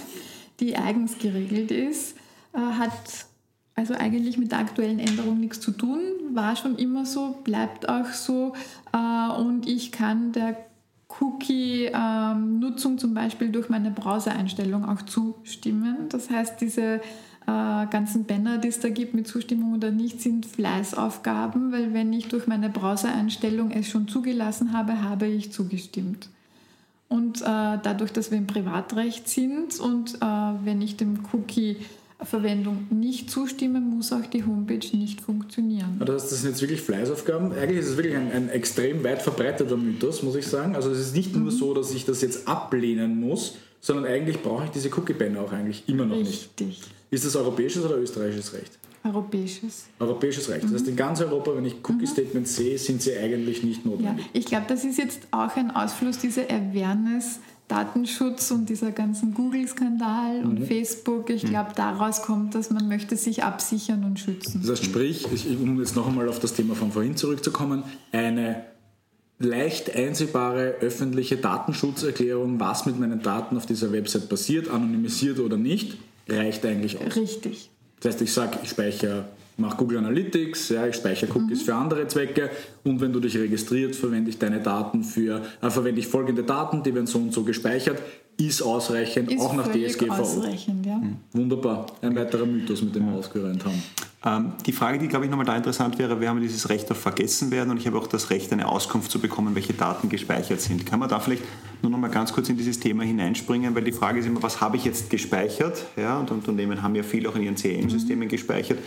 die 0.58 0.76
eigens 0.76 1.18
geregelt 1.18 1.70
ist, 1.70 2.16
äh, 2.54 2.58
hat 2.58 3.26
also 3.74 3.92
eigentlich 3.92 4.38
mit 4.38 4.52
der 4.52 4.60
aktuellen 4.60 4.98
Änderung 4.98 5.38
nichts 5.38 5.60
zu 5.60 5.70
tun, 5.70 6.00
war 6.36 6.54
schon 6.56 6.76
immer 6.76 7.06
so, 7.06 7.38
bleibt 7.42 7.88
auch 7.88 8.06
so 8.12 8.52
äh, 8.92 9.32
und 9.32 9.66
ich 9.66 9.90
kann 9.90 10.32
der 10.32 10.56
Cookie-Nutzung 11.20 12.98
zum 12.98 13.14
Beispiel 13.14 13.50
durch 13.50 13.68
meine 13.68 13.90
Browser-Einstellung 13.90 14.84
auch 14.84 15.02
zustimmen. 15.02 16.08
Das 16.10 16.30
heißt, 16.30 16.60
diese 16.60 17.00
äh, 17.46 17.86
ganzen 17.90 18.24
Banner, 18.24 18.58
die 18.58 18.68
es 18.68 18.80
da 18.80 18.88
gibt 18.88 19.14
mit 19.14 19.26
Zustimmung 19.26 19.74
oder 19.74 19.90
nicht, 19.90 20.20
sind 20.20 20.46
Fleißaufgaben, 20.46 21.72
weil 21.72 21.94
wenn 21.94 22.12
ich 22.12 22.28
durch 22.28 22.46
meine 22.46 22.68
Browser-Einstellung 22.68 23.70
es 23.70 23.88
schon 23.88 24.08
zugelassen 24.08 24.72
habe, 24.72 25.02
habe 25.02 25.26
ich 25.26 25.52
zugestimmt. 25.52 26.28
Und 27.08 27.40
äh, 27.40 27.44
dadurch, 27.44 28.12
dass 28.12 28.32
wir 28.32 28.38
im 28.38 28.48
Privatrecht 28.48 29.28
sind 29.28 29.78
und 29.78 30.16
äh, 30.16 30.26
wenn 30.64 30.82
ich 30.82 30.96
dem 30.96 31.20
Cookie 31.32 31.76
Verwendung 32.22 32.86
nicht 32.90 33.30
zustimme, 33.30 33.80
muss 33.80 34.12
auch 34.12 34.24
die 34.26 34.44
Homepage 34.44 34.86
nicht 34.96 35.20
funktionieren. 35.20 35.96
Ja, 35.98 36.04
Das, 36.06 36.22
heißt, 36.22 36.32
das 36.32 36.40
sind 36.42 36.50
jetzt 36.50 36.62
wirklich 36.62 36.80
Fleißaufgaben. 36.80 37.52
Eigentlich 37.52 37.80
ist 37.80 37.88
es 37.90 37.96
wirklich 37.96 38.16
ein, 38.16 38.32
ein 38.32 38.48
extrem 38.48 39.04
weit 39.04 39.22
verbreiteter 39.22 39.76
Mythos, 39.76 40.22
muss 40.22 40.34
ich 40.36 40.46
sagen. 40.46 40.74
Also 40.74 40.90
es 40.90 40.98
ist 40.98 41.14
nicht 41.16 41.34
nur 41.36 41.50
so, 41.50 41.74
dass 41.74 41.92
ich 41.92 42.04
das 42.04 42.22
jetzt 42.22 42.48
ablehnen 42.48 43.20
muss, 43.20 43.56
sondern 43.80 44.06
eigentlich 44.06 44.42
brauche 44.42 44.64
ich 44.64 44.70
diese 44.70 44.88
Cookie-Banner 44.88 45.40
auch 45.40 45.52
eigentlich 45.52 45.84
immer 45.88 46.06
noch 46.06 46.16
nicht. 46.16 46.48
Richtig. 46.58 46.80
Ist 47.10 47.24
das 47.24 47.36
europäisches 47.36 47.84
oder 47.84 47.98
österreichisches 47.98 48.52
Recht? 48.54 48.78
Europäisches. 49.04 49.84
Europäisches 50.00 50.48
Recht. 50.48 50.64
Das 50.64 50.72
heißt, 50.72 50.88
in 50.88 50.96
ganz 50.96 51.20
Europa, 51.20 51.54
wenn 51.54 51.64
ich 51.64 51.76
Cookie-Statements 51.88 52.56
sehe, 52.56 52.76
sind 52.78 53.00
sie 53.02 53.16
eigentlich 53.16 53.62
nicht 53.62 53.84
Ja, 53.84 53.90
notwendig. 53.90 54.26
ich 54.32 54.46
glaube, 54.46 54.64
das 54.68 54.84
ist 54.84 54.98
jetzt 54.98 55.20
auch 55.30 55.54
ein 55.56 55.70
Ausfluss 55.70 56.18
dieser 56.18 56.42
Awareness, 56.50 57.38
Datenschutz 57.68 58.50
und 58.52 58.68
dieser 58.68 58.92
ganzen 58.92 59.34
Google-Skandal 59.34 60.44
und 60.44 60.64
Facebook. 60.66 61.30
Ich 61.30 61.44
glaube, 61.44 61.72
daraus 61.74 62.22
kommt, 62.22 62.54
dass 62.54 62.70
man 62.70 62.86
möchte 62.88 63.16
sich 63.16 63.42
absichern 63.42 64.04
und 64.04 64.20
schützen. 64.20 64.60
Das 64.62 64.70
heißt, 64.70 64.84
sprich, 64.84 65.26
ich- 65.32 65.46
um 65.60 65.78
jetzt 65.80 65.96
noch 65.96 66.06
einmal 66.06 66.28
auf 66.28 66.38
das 66.38 66.52
Thema 66.54 66.74
von 66.74 66.92
vorhin 66.92 67.16
zurückzukommen, 67.16 67.82
eine 68.12 68.62
leicht 69.38 69.94
einsehbare 69.94 70.76
öffentliche 70.80 71.36
Datenschutzerklärung, 71.36 72.58
was 72.60 72.86
mit 72.86 72.98
meinen 72.98 73.20
Daten 73.22 73.56
auf 73.56 73.66
dieser 73.66 73.92
Website 73.92 74.28
passiert, 74.28 74.70
anonymisiert 74.70 75.38
oder 75.40 75.56
nicht, 75.56 75.98
reicht 76.28 76.64
eigentlich 76.64 76.98
aus. 76.98 77.16
Richtig. 77.16 77.70
Das 78.00 78.12
heißt, 78.14 78.22
ich 78.22 78.32
sage, 78.32 78.58
ich 78.62 78.70
speichere, 78.70 79.26
mache 79.56 79.76
Google 79.76 79.98
Analytics, 79.98 80.68
ja, 80.70 80.86
ich 80.86 80.96
speichere 80.96 81.30
Cookies 81.34 81.60
Mhm. 81.62 81.64
für 81.64 81.74
andere 81.74 82.08
Zwecke 82.08 82.50
und 82.84 83.00
wenn 83.00 83.12
du 83.12 83.20
dich 83.20 83.36
registriert, 83.36 83.96
verwende 83.96 84.30
ich 84.30 84.38
deine 84.38 84.60
Daten 84.60 85.02
für, 85.02 85.42
äh, 85.62 85.70
verwende 85.70 86.00
ich 86.00 86.06
folgende 86.08 86.42
Daten, 86.42 86.82
die 86.82 86.94
werden 86.94 87.06
so 87.06 87.18
und 87.18 87.32
so 87.32 87.42
gespeichert, 87.42 88.00
ist 88.38 88.60
ausreichend, 88.60 89.32
Ist 89.32 89.40
auch 89.40 89.54
nach 89.56 89.68
DSGVO. 89.72 90.12
ausreichend, 90.12 90.84
ja. 90.84 91.00
Wunderbar, 91.32 91.86
ein 92.02 92.14
weiterer 92.14 92.44
Mythos, 92.44 92.82
mit 92.82 92.94
dem 92.94 93.06
wir 93.10 93.14
ausgeräumt 93.18 93.64
haben. 93.64 93.82
Ähm, 94.26 94.52
die 94.66 94.72
Frage, 94.72 94.98
die, 94.98 95.08
glaube 95.08 95.24
ich, 95.24 95.30
nochmal 95.30 95.46
da 95.46 95.56
interessant 95.56 95.98
wäre, 95.98 96.20
wir 96.20 96.28
haben 96.28 96.40
dieses 96.40 96.68
Recht 96.68 96.90
auf 96.90 96.98
Vergessenwerden 96.98 97.70
und 97.70 97.78
ich 97.78 97.86
habe 97.86 97.96
auch 97.96 98.08
das 98.08 98.28
Recht, 98.28 98.52
eine 98.52 98.68
Auskunft 98.68 99.10
zu 99.10 99.20
bekommen, 99.20 99.54
welche 99.54 99.72
Daten 99.72 100.08
gespeichert 100.10 100.60
sind. 100.60 100.84
Kann 100.84 100.98
man 100.98 101.08
da 101.08 101.18
vielleicht 101.20 101.44
nur 101.80 101.90
noch 101.92 101.98
mal 101.98 102.08
ganz 102.10 102.32
kurz 102.32 102.48
in 102.50 102.56
dieses 102.58 102.78
Thema 102.80 103.04
hineinspringen, 103.04 103.74
weil 103.74 103.84
die 103.84 103.92
Frage 103.92 104.18
ist 104.20 104.26
immer, 104.26 104.42
was 104.42 104.60
habe 104.60 104.76
ich 104.76 104.84
jetzt 104.84 105.08
gespeichert? 105.08 105.86
Ja, 105.96 106.18
und 106.18 106.30
Unternehmen 106.30 106.82
haben 106.82 106.94
ja 106.94 107.02
viel 107.04 107.26
auch 107.26 107.36
in 107.36 107.42
ihren 107.42 107.54
CRM-Systemen 107.56 108.28
gespeichert. 108.28 108.78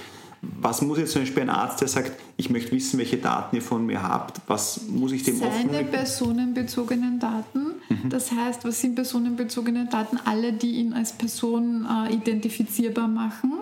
Was 0.42 0.82
muss 0.82 0.98
jetzt 0.98 1.12
zum 1.12 1.24
Beispiel 1.24 1.44
ein 1.44 1.50
Arzt, 1.50 1.82
der 1.82 1.88
sagt, 1.88 2.14
ich 2.38 2.50
möchte 2.50 2.72
wissen, 2.72 2.98
welche 2.98 3.18
Daten 3.18 3.56
ihr 3.56 3.62
von 3.62 3.86
mir 3.86 4.02
habt, 4.02 4.42
was 4.48 4.88
muss 4.88 5.12
ich 5.12 5.24
dem 5.24 5.38
Seine 5.38 5.84
personenbezogenen 5.84 7.20
Daten, 7.20 7.70
Mhm. 7.90 7.98
Mhm. 8.04 8.10
Das 8.10 8.32
heißt, 8.32 8.66
was 8.66 8.80
sind 8.80 8.96
personenbezogene 8.96 9.86
Daten? 9.86 10.18
Alle, 10.26 10.54
die 10.54 10.76
ihn 10.76 10.94
als 10.94 11.14
Person 11.14 11.86
äh, 11.86 12.14
identifizierbar 12.14 13.08
machen. 13.08 13.54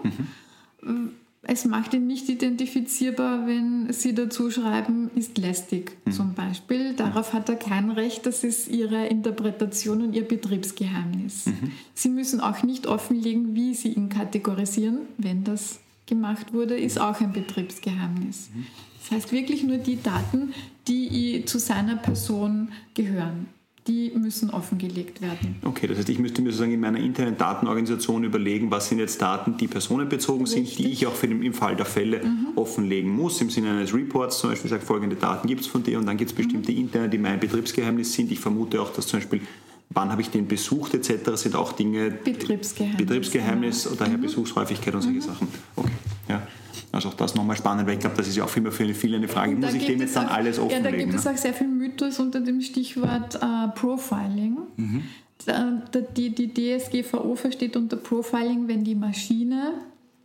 Mhm. 0.82 1.12
Es 1.50 1.64
macht 1.64 1.94
ihn 1.94 2.08
nicht 2.08 2.28
identifizierbar, 2.28 3.48
wenn 3.48 3.94
Sie 3.94 4.14
dazu 4.14 4.52
schreiben, 4.52 5.10
ist 5.16 5.38
lästig 5.38 5.96
mhm. 6.04 6.12
zum 6.12 6.34
Beispiel. 6.34 6.94
Darauf 6.94 7.32
hat 7.32 7.48
er 7.48 7.56
kein 7.56 7.90
Recht, 7.90 8.26
das 8.26 8.44
ist 8.44 8.68
Ihre 8.68 9.08
Interpretation 9.08 10.02
und 10.02 10.14
Ihr 10.14 10.28
Betriebsgeheimnis. 10.28 11.46
Mhm. 11.46 11.72
Sie 11.94 12.10
müssen 12.10 12.42
auch 12.42 12.64
nicht 12.64 12.86
offenlegen, 12.86 13.56
wie 13.56 13.74
Sie 13.74 13.90
ihn 13.94 14.10
kategorisieren, 14.10 15.00
wenn 15.18 15.46
das 15.46 15.80
gemacht 16.08 16.54
wurde, 16.54 16.78
ist 16.78 17.00
auch 17.00 17.20
ein 17.22 17.34
Betriebsgeheimnis. 17.34 18.50
Mhm. 18.54 18.66
Das 19.00 19.12
heißt 19.12 19.32
wirklich 19.32 19.64
nur 19.64 19.78
die 19.78 20.02
Daten, 20.02 20.54
die 20.88 21.44
zu 21.46 21.60
seiner 21.60 21.96
Person 21.98 22.70
gehören 22.94 23.48
die 23.88 24.12
müssen 24.16 24.50
offengelegt 24.50 25.22
werden. 25.22 25.56
Okay, 25.64 25.88
das 25.88 25.98
heißt, 25.98 26.10
ich 26.10 26.20
müsste 26.20 26.42
mir 26.42 26.50
sozusagen 26.50 26.74
in 26.74 26.80
meiner 26.80 27.00
internen 27.00 27.38
Datenorganisation 27.38 28.24
überlegen, 28.24 28.70
was 28.70 28.90
sind 28.90 29.00
jetzt 29.00 29.22
Daten, 29.22 29.56
die 29.58 29.68
personenbezogen 29.68 30.46
Richtig. 30.46 30.76
sind, 30.76 30.86
die 30.86 30.92
ich 30.92 31.08
auch 31.08 31.14
für 31.14 31.28
den, 31.28 31.42
im 31.42 31.54
Fall 31.54 31.76
der 31.76 31.86
Fälle 31.86 32.24
mhm. 32.24 32.48
offenlegen 32.56 33.10
muss. 33.10 33.40
Im 33.42 33.50
Sinne 33.50 33.72
eines 33.72 33.94
Reports 33.94 34.40
zum 34.40 34.50
Beispiel 34.50 34.70
sagt, 34.70 34.84
folgende 34.84 35.16
Daten 35.16 35.48
gibt 35.48 35.62
es 35.62 35.68
von 35.68 35.84
dir 35.84 35.98
und 36.00 36.06
dann 36.06 36.18
gibt 36.18 36.32
es 36.32 36.36
bestimmte 36.36 36.72
mhm. 36.72 36.80
interne, 36.80 37.10
die 37.10 37.18
mein 37.18 37.40
Betriebsgeheimnis 37.40 38.14
sind. 38.14 38.32
Ich 38.32 38.40
vermute 38.40 38.82
auch, 38.82 38.92
dass 38.92 39.08
zum 39.08 39.20
Beispiel 39.20 39.42
wann 39.90 40.12
habe 40.12 40.22
ich 40.22 40.30
den 40.30 40.48
besucht 40.48 40.94
etc. 40.94 41.32
sind 41.36 41.56
auch 41.56 41.74
Dinge 41.74 42.12
Betriebsgeheimnis, 42.12 42.98
Betriebsgeheimnis 42.98 43.90
daher 43.98 44.18
mhm. 44.18 44.22
Besuchshäufigkeit 44.22 44.96
und 44.96 45.02
solche 45.02 45.20
mhm. 45.20 45.22
Sachen. 45.22 45.48
Okay, 45.76 45.92
ja. 46.30 46.48
Also 46.92 47.10
auch 47.10 47.14
das 47.16 47.36
nochmal 47.36 47.58
spannend, 47.58 47.86
weil 47.86 47.96
ich 47.96 48.00
glaube, 48.00 48.16
das 48.16 48.28
ist 48.28 48.38
ja 48.38 48.44
auch 48.44 48.56
immer 48.56 48.72
für 48.72 48.92
viele 48.94 49.18
eine 49.18 49.28
Frage, 49.28 49.56
muss 49.56 49.74
ich 49.74 49.86
dem 49.86 50.00
jetzt 50.00 50.16
dann 50.16 50.28
auch, 50.28 50.34
alles 50.34 50.58
offenlegen? 50.58 50.86
Ja, 50.86 50.92
da 50.92 50.98
gibt 50.98 51.12
ne? 51.12 51.18
es 51.18 51.28
auch 51.28 51.38
sehr 51.38 51.54
viel 51.54 51.68
Mythos 51.68 52.20
unter 52.20 52.40
dem 52.40 52.62
Stichwort 52.62 53.36
äh, 53.36 53.68
Profiling. 53.76 54.58
Mhm. 54.78 55.04
Die, 56.16 56.34
die 56.34 56.54
DSGVO 56.54 57.36
versteht 57.36 57.76
unter 57.78 57.98
Profiling, 57.98 58.68
wenn 58.68 58.84
die 58.84 58.96
Maschine 58.96 59.74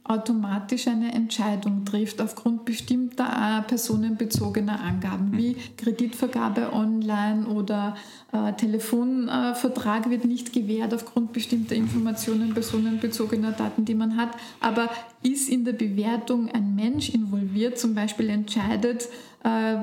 automatisch 0.05 0.89
eine 0.89 1.13
Entscheidung 1.13 1.85
trifft 1.85 2.21
aufgrund 2.21 2.65
bestimmter 2.65 3.25
äh, 3.25 3.63
personenbezogener 3.63 4.81
Angaben 4.81 5.37
wie 5.37 5.57
Kreditvergabe 5.77 6.73
online 6.73 7.47
oder 7.47 7.97
äh, 8.33 8.53
Telefonvertrag 8.55 10.07
äh, 10.07 10.11
wird 10.11 10.25
nicht 10.25 10.53
gewährt 10.53 10.93
aufgrund 10.93 11.33
bestimmter 11.33 11.77
Informationen 11.77 12.53
personenbezogener 12.53 13.53
Daten, 13.53 13.85
die 13.85 13.95
man 13.95 14.17
hat. 14.17 14.31
Aber 14.61 14.91
ist 15.23 15.49
in 15.49 15.65
der 15.65 15.73
Bewertung 15.73 16.51
ein 16.51 16.75
Mensch 16.75 17.11
involviert, 17.11 17.79
zum 17.79 17.95
Beispiel 17.95 18.29
entscheidet, 18.29 19.09
äh, 19.45 19.77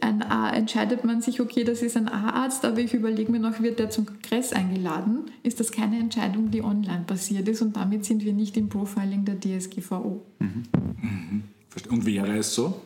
ein 0.00 0.22
A, 0.22 0.50
entscheidet 0.50 1.04
man 1.04 1.22
sich, 1.22 1.40
okay, 1.40 1.64
das 1.64 1.82
ist 1.82 1.96
ein 1.96 2.08
A-Arzt, 2.08 2.64
aber 2.64 2.78
ich 2.78 2.94
überlege 2.94 3.32
mir 3.32 3.40
noch, 3.40 3.60
wird 3.60 3.78
der 3.78 3.90
zum 3.90 4.06
Kongress 4.06 4.52
eingeladen, 4.52 5.30
ist 5.42 5.60
das 5.60 5.72
keine 5.72 5.98
Entscheidung, 5.98 6.50
die 6.50 6.62
online 6.62 7.04
passiert 7.06 7.48
ist 7.48 7.62
und 7.62 7.76
damit 7.76 8.04
sind 8.04 8.24
wir 8.24 8.32
nicht 8.32 8.56
im 8.56 8.68
Profiling 8.68 9.24
der 9.24 9.40
DSGVO. 9.40 10.22
Mhm. 10.38 10.64
Mhm. 11.00 11.42
Und 11.90 12.06
wäre 12.06 12.36
es 12.36 12.54
so? 12.54 12.80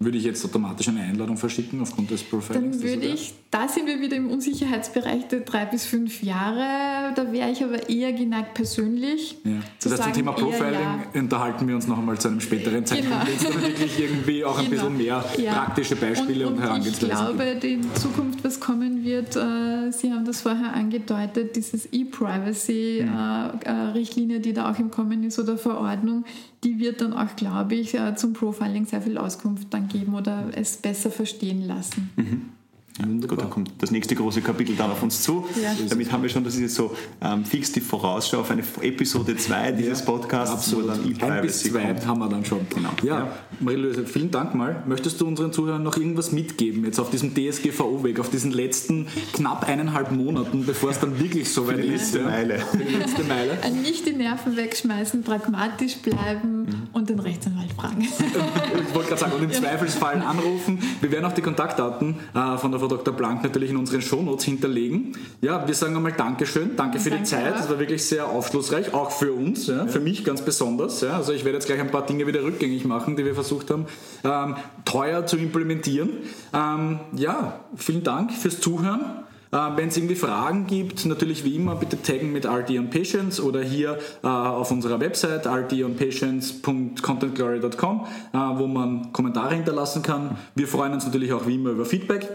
Würde 0.00 0.16
ich 0.16 0.24
jetzt 0.24 0.44
automatisch 0.44 0.88
eine 0.88 1.00
Einladung 1.00 1.36
verschicken 1.36 1.80
aufgrund 1.80 2.10
des 2.10 2.22
Profilings? 2.22 2.78
Dann 2.78 2.88
würde 2.88 3.06
ich, 3.06 3.34
da 3.50 3.66
sind 3.66 3.86
wir 3.86 3.98
wieder 4.00 4.16
im 4.16 4.30
Unsicherheitsbereich 4.30 5.28
der 5.28 5.40
drei 5.40 5.64
bis 5.64 5.86
fünf 5.86 6.22
Jahre. 6.22 7.14
Da 7.14 7.32
wäre 7.32 7.50
ich 7.50 7.64
aber 7.64 7.88
eher 7.88 8.12
geneigt 8.12 8.52
persönlich. 8.52 9.38
Ja. 9.42 9.52
Das 9.82 9.92
heißt, 9.92 10.02
zum 10.02 10.12
Thema 10.12 10.32
Profiling 10.32 10.74
ja. 10.74 11.02
unterhalten 11.14 11.66
wir 11.66 11.74
uns 11.74 11.86
noch 11.86 11.96
einmal 11.96 12.18
zu 12.18 12.28
einem 12.28 12.40
späteren 12.40 12.84
Zeitpunkt. 12.84 13.24
Genau. 13.24 13.30
Jetzt 13.30 13.62
wirklich 13.62 13.98
irgendwie 13.98 14.44
auch 14.44 14.58
ein 14.58 14.68
genau. 14.68 14.82
bisschen 14.82 14.98
mehr 14.98 15.24
ja. 15.38 15.54
praktische 15.54 15.96
Beispiele 15.96 16.46
und, 16.46 16.52
und, 16.52 16.58
und 16.58 16.64
Herangehensweisen. 16.64 17.10
Ich 17.10 17.16
glaube, 17.16 17.44
in 17.66 17.94
Zukunft, 17.94 18.44
was 18.44 18.60
kommen 18.60 19.02
wird, 19.02 19.34
äh, 19.36 19.90
Sie 19.92 20.12
haben 20.12 20.26
das 20.26 20.42
vorher 20.42 20.74
angedeutet, 20.74 21.56
dieses 21.56 21.90
E-Privacy-Richtlinie, 21.90 24.36
hm. 24.36 24.42
äh, 24.42 24.44
die 24.44 24.52
da 24.52 24.70
auch 24.70 24.78
im 24.78 24.90
Kommen 24.90 25.24
ist 25.24 25.38
oder 25.38 25.56
Verordnung, 25.56 26.26
die 26.64 26.78
wird 26.78 27.00
dann 27.00 27.14
auch, 27.14 27.34
glaube 27.34 27.76
ich, 27.76 27.94
äh, 27.94 28.14
zum 28.14 28.34
Profiling 28.34 28.84
sehr 28.84 29.00
viel 29.00 29.16
Auskunft 29.16 29.68
dann 29.70 29.88
geben 29.88 30.14
oder 30.14 30.50
es 30.54 30.76
besser 30.76 31.10
verstehen 31.10 31.66
lassen. 31.66 32.10
Mhm. 32.16 32.57
Ja, 32.98 33.26
gut, 33.26 33.40
dann 33.40 33.50
kommt 33.50 33.70
das 33.78 33.90
nächste 33.90 34.14
große 34.14 34.40
Kapitel 34.40 34.74
dann 34.74 34.90
auf 34.90 35.02
uns 35.02 35.22
zu. 35.22 35.46
Ja. 35.62 35.72
Damit 35.88 36.10
haben 36.10 36.22
wir 36.22 36.28
schon, 36.28 36.44
das 36.44 36.54
ist 36.54 36.60
jetzt 36.60 36.74
so 36.74 36.94
ähm, 37.20 37.44
fix 37.44 37.72
die 37.72 37.80
Vorausschau 37.80 38.40
auf 38.40 38.50
eine 38.50 38.62
Episode 38.80 39.36
2 39.36 39.72
dieses 39.72 40.00
ja, 40.00 40.06
Podcasts. 40.06 40.54
Absolut. 40.54 40.90
Dann 41.20 41.30
Ein 41.30 41.42
bis 41.42 41.62
zwei 41.62 41.94
haben 41.94 42.18
wir 42.18 42.28
dann 42.28 42.44
schon. 42.44 42.66
Genau. 42.70 42.90
Ja, 43.02 43.18
ja. 43.18 43.32
Marie-Louise, 43.60 44.06
vielen 44.06 44.30
Dank 44.30 44.54
mal. 44.54 44.82
Möchtest 44.86 45.20
du 45.20 45.26
unseren 45.26 45.52
Zuhörern 45.52 45.82
noch 45.82 45.96
irgendwas 45.96 46.32
mitgeben, 46.32 46.84
jetzt 46.84 46.98
auf 46.98 47.10
diesem 47.10 47.34
DSGVO-Weg, 47.34 48.18
auf 48.20 48.30
diesen 48.30 48.50
letzten 48.50 49.06
knapp 49.32 49.68
eineinhalb 49.68 50.10
Monaten, 50.10 50.66
bevor 50.66 50.90
es 50.90 50.98
dann 50.98 51.18
wirklich 51.20 51.52
so 51.52 51.66
weit 51.68 51.78
ist? 51.78 52.14
Letzte 52.14 52.20
Meile. 52.20 52.60
Die 52.72 52.94
letzte 52.94 53.24
Meile. 53.24 53.58
Nicht 53.82 54.06
die 54.06 54.12
Nerven 54.12 54.56
wegschmeißen, 54.56 55.22
pragmatisch 55.22 55.96
bleiben 55.98 56.62
mhm. 56.62 56.88
und 56.92 57.08
den 57.08 57.20
Rechtsanwalt 57.20 57.72
fragen. 57.72 58.02
ich 58.88 58.94
wollte 58.94 59.08
gerade 59.08 59.20
sagen, 59.20 59.32
und 59.32 59.42
im 59.42 59.52
Zweifelsfall 59.52 60.20
anrufen. 60.20 60.80
Wir 61.00 61.12
werden 61.12 61.24
auch 61.24 61.32
die 61.32 61.42
Kontaktdaten 61.42 62.16
äh, 62.34 62.58
von 62.58 62.70
der 62.70 62.80
Frau 62.88 62.96
Dr. 62.96 63.14
Blank 63.14 63.42
natürlich 63.42 63.70
in 63.70 63.76
unseren 63.76 64.00
Shownotes 64.00 64.44
hinterlegen. 64.44 65.12
Ja, 65.40 65.66
wir 65.66 65.74
sagen 65.74 65.96
einmal 65.96 66.12
Dankeschön, 66.12 66.76
danke 66.76 66.98
für 66.98 67.10
danke 67.10 67.24
die 67.24 67.30
Zeit. 67.30 67.54
Das 67.54 67.68
war 67.68 67.78
wirklich 67.78 68.04
sehr 68.04 68.26
aufschlussreich, 68.26 68.94
auch 68.94 69.10
für 69.10 69.32
uns, 69.32 69.66
ja, 69.66 69.86
für 69.86 70.00
mich 70.00 70.24
ganz 70.24 70.42
besonders. 70.42 71.02
Ja. 71.02 71.16
Also 71.16 71.32
ich 71.32 71.44
werde 71.44 71.58
jetzt 71.58 71.66
gleich 71.66 71.80
ein 71.80 71.90
paar 71.90 72.06
Dinge 72.06 72.26
wieder 72.26 72.42
rückgängig 72.42 72.84
machen, 72.84 73.16
die 73.16 73.24
wir 73.24 73.34
versucht 73.34 73.70
haben, 73.70 73.86
ähm, 74.24 74.56
teuer 74.84 75.26
zu 75.26 75.36
implementieren. 75.36 76.10
Ähm, 76.54 77.00
ja, 77.14 77.60
vielen 77.76 78.04
Dank 78.04 78.32
fürs 78.32 78.60
Zuhören. 78.60 79.24
Äh, 79.50 79.56
Wenn 79.76 79.88
es 79.88 79.96
irgendwie 79.96 80.16
Fragen 80.16 80.66
gibt, 80.66 81.06
natürlich 81.06 81.42
wie 81.44 81.56
immer 81.56 81.74
bitte 81.74 82.00
taggen 82.02 82.30
mit 82.32 82.44
RT 82.46 82.78
on 82.78 82.90
Patients 82.90 83.40
oder 83.40 83.62
hier 83.62 83.98
äh, 84.22 84.26
auf 84.26 84.70
unserer 84.70 85.00
Website 85.00 85.46
rtonpatients.contentglory.com, 85.46 88.06
äh, 88.32 88.38
wo 88.58 88.66
man 88.66 89.10
Kommentare 89.12 89.54
hinterlassen 89.54 90.02
kann. 90.02 90.36
Wir 90.54 90.68
freuen 90.68 90.92
uns 90.94 91.06
natürlich 91.06 91.32
auch 91.32 91.46
wie 91.46 91.54
immer 91.56 91.70
über 91.70 91.86
Feedback. 91.86 92.28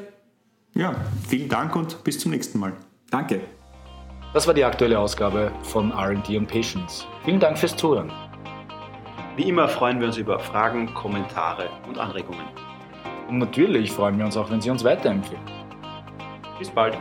Ja, 0.76 0.96
vielen 1.28 1.50
Dank 1.50 1.76
und 1.76 2.04
bis 2.04 2.20
zum 2.20 2.32
nächsten 2.32 2.60
Mal. 2.60 2.74
Danke. 3.12 3.42
Das 4.34 4.48
war 4.48 4.56
die 4.56 4.64
aktuelle 4.64 4.98
Ausgabe 4.98 5.52
von 5.62 5.92
RD 5.92 6.30
on 6.32 6.48
Patients. 6.48 7.06
Vielen 7.24 7.40
Dank 7.40 7.60
fürs 7.60 7.76
Zuhören. 7.76 8.12
Wie 9.36 9.48
immer 9.50 9.68
freuen 9.68 10.00
wir 10.00 10.08
uns 10.08 10.18
über 10.18 10.40
Fragen, 10.40 10.92
Kommentare 10.96 11.70
und 11.88 12.00
Anregungen. 12.00 12.48
Und 13.30 13.38
natürlich 13.38 13.92
freuen 13.92 14.18
wir 14.18 14.26
uns 14.26 14.36
auch, 14.36 14.50
wenn 14.50 14.62
Sie 14.62 14.72
uns 14.72 14.84
weiterempfehlen. 14.84 15.44
Bis 16.58 16.72
bald. 16.72 16.98